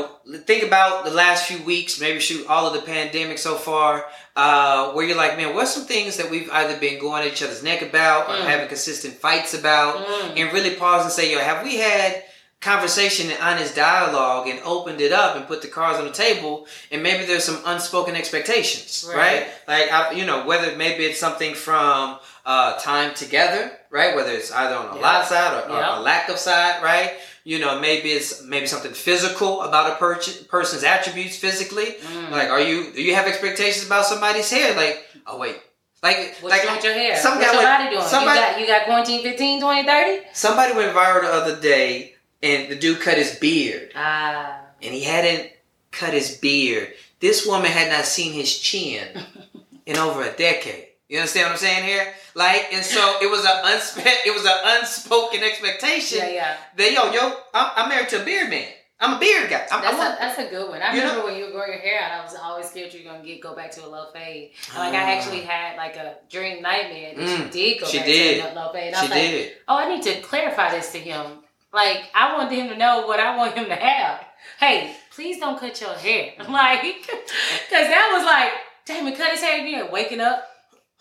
think 0.49 0.63
about 0.69 1.05
the 1.05 1.12
last 1.23 1.41
few 1.49 1.60
weeks, 1.63 2.01
maybe 2.01 2.19
shoot 2.19 2.45
all 2.47 2.65
of 2.67 2.73
the 2.73 2.81
pandemic 2.95 3.38
so 3.38 3.55
far, 3.55 4.05
uh, 4.36 4.91
where 4.91 5.05
you're 5.07 5.15
like, 5.25 5.38
man, 5.38 5.55
what's 5.55 5.73
some 5.73 5.86
things 5.86 6.17
that 6.17 6.29
we've 6.29 6.49
either 6.60 6.75
been 6.86 6.99
going 6.99 7.21
at 7.25 7.31
each 7.31 7.41
other's 7.45 7.63
neck 7.63 7.81
about 7.89 8.21
or 8.29 8.36
Mm. 8.36 8.45
having 8.51 8.67
consistent 8.67 9.13
fights 9.25 9.53
about, 9.53 9.93
Mm. 10.05 10.34
and 10.39 10.53
really 10.53 10.71
pause 10.84 11.03
and 11.05 11.13
say, 11.17 11.31
yo, 11.31 11.39
have 11.39 11.63
we 11.63 11.77
had 11.77 12.10
conversation 12.60 13.31
and 13.31 13.39
honest 13.41 13.73
dialogue 13.75 14.47
and 14.47 14.60
opened 14.65 15.01
it 15.01 15.12
up 15.12 15.36
and 15.36 15.47
put 15.47 15.62
the 15.63 15.67
cards 15.67 15.97
on 15.99 16.05
the 16.05 16.12
table 16.25 16.67
and 16.91 17.01
maybe 17.01 17.25
there's 17.25 17.43
some 17.43 17.60
unspoken 17.65 18.15
expectations 18.15 19.03
right, 19.07 19.17
Right. 19.17 19.47
like 19.67 19.91
I, 19.91 20.12
you 20.12 20.25
know 20.25 20.45
whether 20.45 20.75
maybe 20.75 21.01
it's 21.05 21.19
something 21.19 21.55
from 21.55 22.19
uh, 22.45 22.77
time 22.80 23.13
together 23.13 23.71
right 23.89 24.15
whether 24.15 24.32
it's 24.32 24.51
either 24.51 24.75
on 24.75 24.89
a 24.91 24.95
Yeah. 24.95 25.01
lot 25.01 25.25
side 25.27 25.54
or, 25.63 25.69
or 25.71 25.80
Yeah. 25.80 25.99
a 25.99 26.01
lack 26.01 26.30
of 26.30 26.38
side 26.38 26.82
right 26.84 27.13
you 27.43 27.60
know 27.60 27.80
maybe 27.80 28.10
it's 28.12 28.43
maybe 28.43 28.65
something 28.67 28.93
physical 28.93 29.62
about 29.62 29.91
a 29.91 29.95
per- 29.95 30.19
person's 30.49 30.84
attributes 30.84 31.38
physically 31.38 31.97
Mm. 32.01 32.32
like 32.32 32.49
are 32.49 32.62
you 32.62 32.91
do 32.93 33.01
you 33.01 33.13
have 33.15 33.27
expectations 33.27 33.86
about 33.86 34.06
somebody's 34.06 34.49
hair 34.49 34.75
like 34.75 35.06
oh 35.27 35.38
wait 35.38 35.58
like 36.04 36.36
What 36.41 36.49
like 36.51 36.63
you 36.63 36.69
want 36.69 36.84
your 36.84 36.93
hair? 36.93 37.15
some 37.15 37.38
What's 37.38 37.51
guy 37.51 37.62
your 37.62 37.80
went- 37.80 37.91
doing? 37.91 38.04
somebody- 38.08 38.39
you 38.39 38.45
got 38.45 38.60
you 38.62 38.67
got 38.67 38.86
quarantine 38.86 39.21
15, 39.21 39.62
20, 39.62 39.84
30? 39.86 40.21
somebody 40.34 40.73
went 40.73 40.95
viral 40.95 41.21
the 41.21 41.32
other 41.34 41.56
day 41.62 42.15
and 42.41 42.69
the 42.71 42.75
dude 42.75 42.99
cut 43.01 43.17
his 43.17 43.36
beard 43.36 43.91
Ah. 43.95 44.62
and 44.82 44.93
he 44.95 45.04
hadn't 45.04 45.51
cut 45.91 46.13
his 46.13 46.38
beard. 46.38 46.91
This 47.19 47.45
woman 47.45 47.69
had 47.69 47.91
not 47.91 48.06
seen 48.06 48.34
his 48.34 48.58
chin 48.58 49.06
in 49.86 49.95
over 49.97 50.23
a 50.23 50.32
decade. 50.32 50.88
You 51.12 51.17
understand 51.19 51.47
what 51.47 51.52
I'm 51.52 51.58
saying 51.58 51.84
here? 51.84 52.08
Like, 52.36 52.71
and 52.71 52.86
so 52.86 53.17
it 53.21 53.30
was 53.30 53.43
a 53.43 53.50
unspe- 53.67 54.26
it 54.26 54.34
was 54.34 54.45
an 54.45 54.58
unspoken 54.63 55.43
expectation 55.43 56.19
Yeah, 56.19 56.30
yeah. 56.30 56.58
that 56.78 56.91
yo 56.93 57.12
yo 57.12 57.36
I'm, 57.54 57.71
I'm 57.76 57.89
married 57.89 58.08
to 58.10 58.21
a 58.21 58.24
beard 58.26 58.50
man. 58.50 58.69
I'm 58.97 59.15
a 59.17 59.19
beard 59.19 59.50
guy. 59.50 59.67
I'm, 59.71 59.82
That's 59.82 60.00
I'm 60.00 60.13
a, 60.13 60.17
that's 60.19 60.39
a 60.39 60.50
good 60.50 60.69
one. 60.69 60.82
I 60.82 60.93
remember 60.93 61.26
when 61.26 61.36
you 61.36 61.45
were 61.45 61.52
growing 61.52 61.71
your 61.74 61.82
hair 61.82 62.00
out, 62.02 62.12
I 62.21 62.24
was 62.24 62.34
always 62.36 62.67
scared 62.69 62.93
you 62.93 63.04
were 63.04 63.12
gonna 63.12 63.26
get 63.26 63.41
go 63.41 63.54
back 63.54 63.71
to 63.71 63.86
a 63.86 63.89
low 63.89 64.06
fade. 64.13 64.52
Like 64.78 64.93
I 64.93 65.04
Ah. 65.04 65.17
actually 65.17 65.41
had 65.41 65.76
like 65.76 65.97
a 65.97 66.15
dream 66.30 66.62
nightmare 66.62 67.13
that 67.17 67.28
Mm, 67.28 67.45
you 67.45 67.52
did 67.52 67.82
go 67.82 67.88
she 67.88 67.97
back 67.97 68.06
did. 68.08 68.41
to 68.43 68.54
a 68.54 68.56
low 68.56 68.71
fade. 68.71 68.88
And 68.88 68.95
I 68.95 69.00
she 69.02 69.04
was 69.08 69.12
like, 69.12 69.19
did. 69.32 69.52
oh, 69.67 69.78
I 69.78 69.89
need 69.93 70.04
to 70.04 70.21
clarify 70.21 70.71
this 70.71 70.93
to 70.93 70.97
him. 71.00 71.26
Like 71.74 72.04
I 72.15 72.38
wanted 72.38 72.56
him 72.58 72.69
to 72.69 72.78
know 72.78 73.06
what 73.06 73.19
I 73.19 73.36
want 73.36 73.54
him 73.58 73.65
to 73.65 73.76
have. 73.76 74.24
Hey, 74.62 74.95
please 75.13 75.39
don't 75.39 75.60
cut 75.60 75.82
your 75.82 75.93
hair. 75.95 76.34
Like, 76.47 76.82
cause 77.04 77.88
that 77.91 78.10
was 78.15 78.24
like, 78.26 78.52
damn 78.86 79.08
it, 79.08 79.17
cut 79.17 79.32
his 79.32 79.41
hair 79.41 79.60
again. 79.65 79.91
Waking 79.91 80.21
up, 80.21 80.47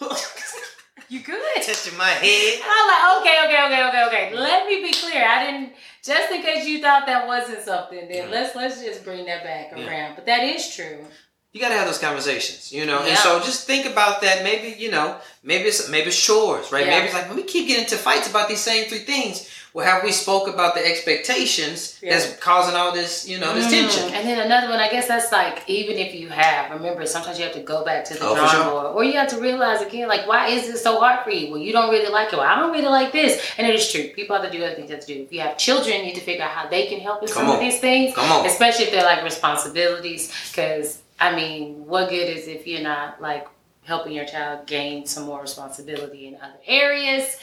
you 1.08 1.20
good? 1.20 1.62
Touching 1.62 1.96
my 1.98 2.08
head. 2.08 2.54
And 2.54 2.62
I'm 2.64 2.86
like, 2.88 3.20
okay, 3.20 3.38
okay, 3.46 3.66
okay, 3.66 3.88
okay, 3.88 4.04
okay. 4.06 4.36
Let 4.36 4.66
me 4.66 4.82
be 4.82 4.92
clear. 4.92 5.24
I 5.26 5.44
didn't 5.50 5.72
just 6.04 6.30
in 6.32 6.42
case 6.42 6.66
you 6.66 6.80
thought 6.80 7.06
that 7.06 7.26
wasn't 7.26 7.62
something, 7.62 8.08
then 8.08 8.24
Yeah. 8.24 8.30
let's 8.30 8.54
let's 8.54 8.82
just 8.82 9.04
bring 9.04 9.26
that 9.26 9.44
back 9.44 9.72
Yeah. 9.76 9.86
around. 9.86 10.14
But 10.16 10.26
that 10.26 10.44
is 10.44 10.74
true. 10.74 11.04
You 11.52 11.60
gotta 11.60 11.74
have 11.74 11.86
those 11.86 11.98
conversations, 11.98 12.72
you 12.72 12.86
know. 12.86 13.00
Yeah. 13.02 13.08
And 13.08 13.18
so 13.18 13.40
just 13.40 13.66
think 13.66 13.84
about 13.84 14.20
that. 14.22 14.44
Maybe 14.44 14.76
you 14.80 14.90
know, 14.90 15.16
maybe 15.42 15.64
it's 15.68 15.88
maybe 15.88 16.08
it's 16.08 16.22
chores, 16.26 16.70
right? 16.70 16.86
Yeah. 16.86 16.92
Maybe 16.92 17.06
it's 17.06 17.14
like 17.14 17.26
when 17.28 17.36
we 17.36 17.42
keep 17.42 17.66
getting 17.66 17.84
into 17.84 17.96
fights 17.96 18.30
about 18.30 18.48
these 18.48 18.60
same 18.60 18.88
three 18.88 19.00
things. 19.00 19.48
Well, 19.72 19.86
have 19.86 20.02
we 20.02 20.10
spoke 20.10 20.48
about 20.48 20.74
the 20.74 20.84
expectations 20.84 21.96
Yeah. 22.02 22.10
that's 22.18 22.36
causing 22.38 22.74
all 22.74 22.90
this, 22.90 23.28
you 23.28 23.38
know, 23.38 23.54
this 23.54 23.66
Mm, 23.66 23.70
tension? 23.70 24.14
And 24.14 24.26
then 24.28 24.38
another 24.40 24.68
one, 24.68 24.80
I 24.80 24.88
guess 24.90 25.06
that's 25.06 25.30
like 25.30 25.62
even 25.68 25.96
if 25.96 26.12
you 26.14 26.28
have, 26.28 26.70
remember 26.72 27.06
sometimes 27.06 27.38
you 27.38 27.44
have 27.44 27.54
to 27.54 27.60
go 27.60 27.84
back 27.84 28.04
to 28.06 28.14
the 28.14 28.26
Oh, 28.28 28.34
drawing 28.34 28.50
sure. 28.50 28.64
board, 28.64 28.86
or 28.96 29.04
you 29.04 29.12
have 29.12 29.28
to 29.30 29.38
realize 29.40 29.80
again, 29.80 30.08
like 30.08 30.26
why 30.28 30.48
is 30.48 30.66
this 30.66 30.82
so 30.82 30.98
hard 31.00 31.22
for 31.24 31.30
you? 31.30 31.50
Well, 31.50 31.60
you 31.60 31.72
don't 31.72 31.90
really 31.90 32.10
like 32.12 32.32
it. 32.32 32.36
Well, 32.36 32.46
I 32.48 32.56
don't 32.60 32.72
really 32.72 32.88
like 33.00 33.12
this, 33.12 33.40
and 33.58 33.66
it 33.66 33.74
is 33.74 33.90
true. 33.90 34.08
People 34.08 34.36
have 34.36 34.44
to 34.44 34.56
do 34.56 34.64
other 34.64 34.74
things 34.74 34.90
have 34.90 35.00
to 35.00 35.06
do. 35.14 35.22
If 35.22 35.32
you 35.32 35.40
have 35.40 35.56
children, 35.58 35.98
you 35.98 36.02
need 36.06 36.14
to 36.16 36.20
figure 36.20 36.44
out 36.44 36.50
how 36.50 36.68
they 36.68 36.86
can 36.86 36.98
help 37.00 37.22
with 37.22 37.32
Come 37.32 37.46
some 37.46 37.54
of 37.54 37.60
these 37.60 37.78
things. 37.80 38.14
Come 38.14 38.30
on. 38.30 38.46
especially 38.46 38.84
if 38.86 38.90
they're 38.92 39.04
like 39.04 39.22
responsibilities 39.22 40.32
because 40.50 40.98
i 41.20 41.34
mean 41.34 41.86
what 41.86 42.08
good 42.10 42.28
is 42.28 42.48
if 42.48 42.66
you're 42.66 42.82
not 42.82 43.20
like 43.20 43.46
helping 43.82 44.12
your 44.12 44.26
child 44.26 44.66
gain 44.66 45.06
some 45.06 45.24
more 45.24 45.40
responsibility 45.40 46.26
in 46.26 46.36
other 46.36 46.58
areas 46.66 47.38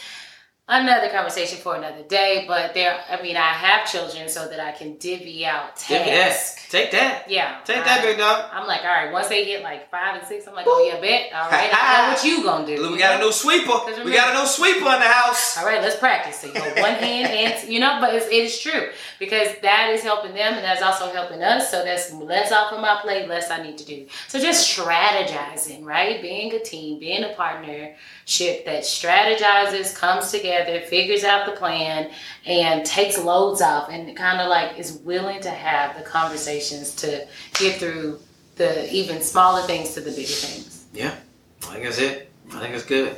another 0.70 1.08
conversation 1.10 1.58
for 1.58 1.76
another 1.76 2.04
day 2.10 2.44
but 2.48 2.74
there 2.74 3.00
i 3.10 3.22
mean 3.22 3.38
i 3.38 3.54
have 3.54 3.90
children 3.90 4.28
so 4.28 4.48
that 4.50 4.60
i 4.60 4.72
can 4.74 4.98
divvy 4.98 5.46
out 5.46 5.76
tasks 5.78 6.70
Take 6.70 6.92
that. 6.92 7.30
yeah 7.32 7.60
Take 7.64 7.86
that, 7.86 8.02
big 8.04 8.18
dog. 8.18 8.50
i'm 8.52 8.68
like 8.68 8.82
all 8.82 8.88
right 8.88 9.12
once 9.14 9.30
they 9.30 9.46
hit 9.46 9.64
like 9.64 9.90
five 9.90 10.18
and 10.18 10.28
six 10.28 10.46
i'm 10.46 10.54
like 10.54 10.66
oh 10.68 10.86
yeah 10.86 11.00
bet 11.00 11.32
all 11.34 11.50
right 11.50 11.70
i 11.72 12.02
know 12.02 12.14
what 12.14 12.24
you 12.26 12.44
gonna 12.44 12.66
do 12.66 12.92
we 12.92 12.98
got 12.98 13.22
a 13.22 13.24
new 13.24 13.32
sweeper. 13.32 13.80
We 14.04 14.12
got 14.12 14.36
a 14.36 14.40
new 14.40 14.46
sweeper 14.46 14.80
in 14.80 15.00
the 15.00 15.08
house. 15.08 15.58
all 15.58 15.66
right, 15.66 15.82
let's 15.82 15.96
practice. 15.98 16.40
So 16.42 16.48
you 16.48 16.54
go 16.54 16.60
one 16.82 16.96
hand 16.96 17.32
and 17.32 17.70
you 17.74 17.80
know, 17.80 17.98
but 18.02 18.14
it's, 18.16 18.26
it 18.28 18.44
is 18.46 18.60
true 18.60 18.90
because 19.20 19.50
that 19.62 19.90
is 19.92 20.02
helping 20.02 20.34
them 20.34 20.54
and 20.56 20.64
that's 20.64 20.82
also 20.82 21.12
helping 21.14 21.44
us. 21.44 21.70
So 21.72 21.84
that's 21.84 22.12
less 22.14 22.52
off 22.52 22.74
of 22.74 22.82
my 22.82 23.00
plate, 23.02 23.28
less 23.28 23.50
I 23.52 23.62
need 23.62 23.78
to 23.80 23.86
do. 23.86 24.08
So 24.28 24.40
just 24.40 24.68
strategizing, 24.78 25.84
right? 25.84 26.22
Being 26.22 26.54
a 26.54 26.60
team, 26.60 27.00
being 27.00 27.24
a 27.24 27.34
partnership 27.34 28.66
that 28.66 28.84
strategizes, 28.84 29.96
comes 29.96 30.32
together, 30.32 30.57
figures 30.66 31.24
out 31.24 31.46
the 31.46 31.54
plan, 31.54 32.12
and 32.46 32.86
takes 32.86 33.18
loads 33.18 33.62
off, 33.62 33.90
and 33.90 34.16
kind 34.16 34.42
of 34.42 34.50
like 34.50 34.78
is 34.80 34.94
willing 35.04 35.40
to 35.42 35.50
have 35.50 35.98
the 35.98 36.04
conversations 36.04 36.96
to 36.96 37.28
get 37.54 37.80
through 37.80 38.20
the 38.56 38.94
even 38.94 39.22
smaller 39.22 39.62
things 39.64 39.94
to 39.94 40.02
the 40.02 40.12
bigger 40.12 40.28
things. 40.28 40.86
Yeah, 40.94 41.16
I 41.64 41.74
think 41.74 41.84
that's 41.84 42.00
it. 42.00 42.32
I 42.54 42.60
think 42.60 42.74
it's 42.74 42.86
good. 42.86 43.18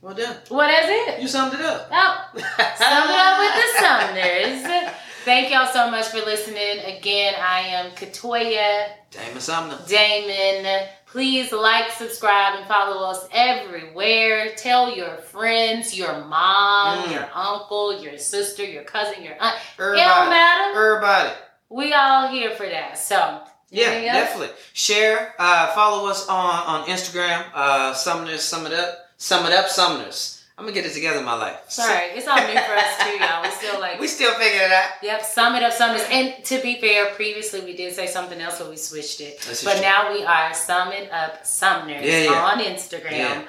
Well 0.00 0.14
done. 0.14 0.36
Well, 0.50 0.68
that's 0.68 0.86
it. 0.88 1.20
You 1.20 1.26
summed 1.26 1.54
it 1.54 1.60
up. 1.60 1.88
Oh, 1.90 2.28
sum 2.34 2.44
it 2.44 3.18
up 3.18 3.38
with 3.40 3.54
the 3.56 3.66
Sumners. 3.80 4.94
Thank 5.24 5.50
y'all 5.52 5.66
so 5.66 5.90
much 5.90 6.06
for 6.06 6.18
listening. 6.18 6.96
Again, 6.96 7.34
I 7.36 7.60
am 7.60 7.90
Katoya 7.90 8.86
Damon 9.10 9.40
Sumner. 9.40 9.78
Damon. 9.88 10.88
Please 11.10 11.52
like, 11.52 11.90
subscribe, 11.90 12.58
and 12.58 12.66
follow 12.68 13.08
us 13.10 13.26
everywhere. 13.32 14.52
Tell 14.56 14.94
your 14.94 15.16
friends, 15.16 15.96
your 15.96 16.24
mom, 16.24 17.04
Mm. 17.04 17.12
your 17.12 17.28
uncle, 17.34 17.98
your 18.02 18.18
sister, 18.18 18.62
your 18.62 18.84
cousin, 18.84 19.22
your 19.22 19.34
aunt. 19.40 19.56
It 19.56 19.78
don't 19.78 19.96
Everybody. 19.98 20.30
matter. 20.30 20.70
Everybody. 20.72 21.30
We 21.70 21.94
all 21.94 22.28
here 22.28 22.50
for 22.50 22.66
that. 22.68 22.98
So, 22.98 23.40
Yeah, 23.70 24.00
definitely. 24.12 24.50
Share. 24.72 25.34
Uh, 25.38 25.68
follow 25.74 26.08
us 26.08 26.26
on 26.28 26.54
on 26.66 26.84
Instagram. 26.88 27.44
Uh, 27.54 27.92
Sumners, 27.94 28.40
sum 28.42 28.66
it 28.66 28.72
up. 28.72 29.10
Sum 29.18 29.44
it 29.46 29.52
up, 29.52 29.68
Sumners. 29.68 30.37
I'm 30.58 30.64
gonna 30.64 30.74
get 30.74 30.86
it 30.86 30.92
together 30.92 31.20
in 31.20 31.24
my 31.24 31.34
life. 31.36 31.60
Sorry, 31.68 32.06
it's 32.16 32.26
all 32.26 32.34
new 32.36 32.42
for 32.48 32.74
us 32.74 32.98
too, 32.98 33.16
y'all. 33.24 33.42
We 33.44 33.50
still 33.50 33.78
like 33.80 34.00
We 34.00 34.08
still 34.08 34.34
figuring 34.34 34.66
it 34.66 34.72
out. 34.72 34.90
Yep, 35.04 35.22
sum 35.22 35.54
it 35.54 35.62
up, 35.62 35.72
sum 35.72 35.94
it. 35.94 36.10
And 36.10 36.44
to 36.46 36.60
be 36.60 36.80
fair, 36.80 37.14
previously 37.14 37.60
we 37.60 37.76
did 37.76 37.94
say 37.94 38.08
something 38.08 38.40
else, 38.40 38.58
but 38.58 38.68
we 38.68 38.76
switched 38.76 39.20
it. 39.20 39.38
But 39.64 39.80
now 39.80 40.12
we 40.12 40.24
are 40.24 40.52
sum 40.52 40.90
it 40.90 41.12
up, 41.12 41.44
Sumners 41.46 42.04
Yeah, 42.04 42.24
yeah. 42.24 42.44
on 42.44 42.58
Instagram. 42.58 43.12
Yeah. 43.12 43.44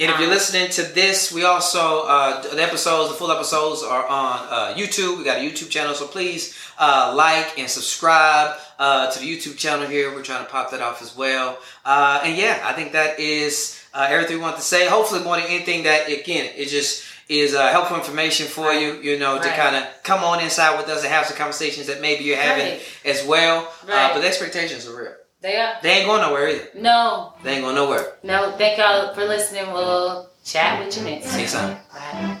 And 0.00 0.08
if 0.10 0.16
you're 0.18 0.28
Um, 0.28 0.34
listening 0.34 0.70
to 0.70 0.82
this, 0.82 1.30
we 1.30 1.44
also 1.44 2.04
uh, 2.06 2.40
the 2.40 2.62
episodes, 2.62 3.10
the 3.10 3.16
full 3.16 3.30
episodes 3.30 3.82
are 3.82 4.06
on 4.06 4.36
uh, 4.48 4.74
YouTube. 4.74 5.18
We 5.18 5.24
got 5.24 5.36
a 5.36 5.40
YouTube 5.40 5.68
channel, 5.68 5.94
so 5.94 6.06
please 6.06 6.54
uh, 6.78 7.12
like 7.14 7.58
and 7.58 7.68
subscribe 7.68 8.56
uh, 8.78 9.10
to 9.10 9.18
the 9.20 9.26
YouTube 9.26 9.58
channel 9.58 9.86
here. 9.86 10.06
We're 10.14 10.22
trying 10.22 10.42
to 10.46 10.50
pop 10.50 10.70
that 10.70 10.80
off 10.80 11.02
as 11.02 11.14
well. 11.14 11.58
Uh, 11.84 12.22
and 12.24 12.34
yeah, 12.34 12.62
I 12.64 12.72
think 12.72 12.92
that 12.92 13.20
is 13.20 13.78
uh, 13.92 14.06
everything 14.08 14.36
we 14.38 14.42
want 14.42 14.56
to 14.56 14.62
say. 14.62 14.88
Hopefully, 14.88 15.22
more 15.22 15.36
than 15.36 15.44
anything, 15.56 15.82
that 15.82 16.08
again, 16.08 16.50
it 16.56 16.68
just 16.68 17.04
is 17.28 17.54
uh, 17.54 17.68
helpful 17.68 17.98
information 17.98 18.46
for 18.46 18.72
you. 18.72 18.94
You 19.02 19.18
know, 19.18 19.38
to 19.38 19.48
Right. 19.48 19.56
kind 19.64 19.76
of 19.76 19.82
come 20.02 20.24
on 20.24 20.40
inside 20.40 20.78
with 20.78 20.88
us 20.88 21.04
and 21.04 21.12
have 21.12 21.26
some 21.26 21.36
conversations 21.36 21.88
that 21.88 22.00
maybe 22.00 22.24
you're 22.24 22.40
having 22.50 22.68
Right. 22.80 22.82
as 23.04 23.22
well. 23.32 23.56
Uh, 23.86 24.14
but 24.14 24.20
the 24.22 24.28
expectations 24.32 24.86
are 24.88 24.96
real. 24.96 25.19
They 25.42 25.56
are. 25.56 25.74
They 25.82 25.90
ain't 25.90 26.06
going 26.06 26.20
nowhere 26.20 26.48
either. 26.48 26.68
No, 26.74 27.32
They 27.42 27.52
ain't 27.54 27.62
going 27.62 27.74
nowhere. 27.74 28.14
no, 28.22 28.52
thank 28.58 28.78
y'all 28.78 29.14
for 29.14 29.24
listening. 29.24 29.72
We'll 29.72 30.28
chat 30.44 30.84
with 30.84 30.96
you 30.98 31.04
next 31.04 31.32
you 31.38 31.46
time. 31.46 31.78
soon. 31.92 32.36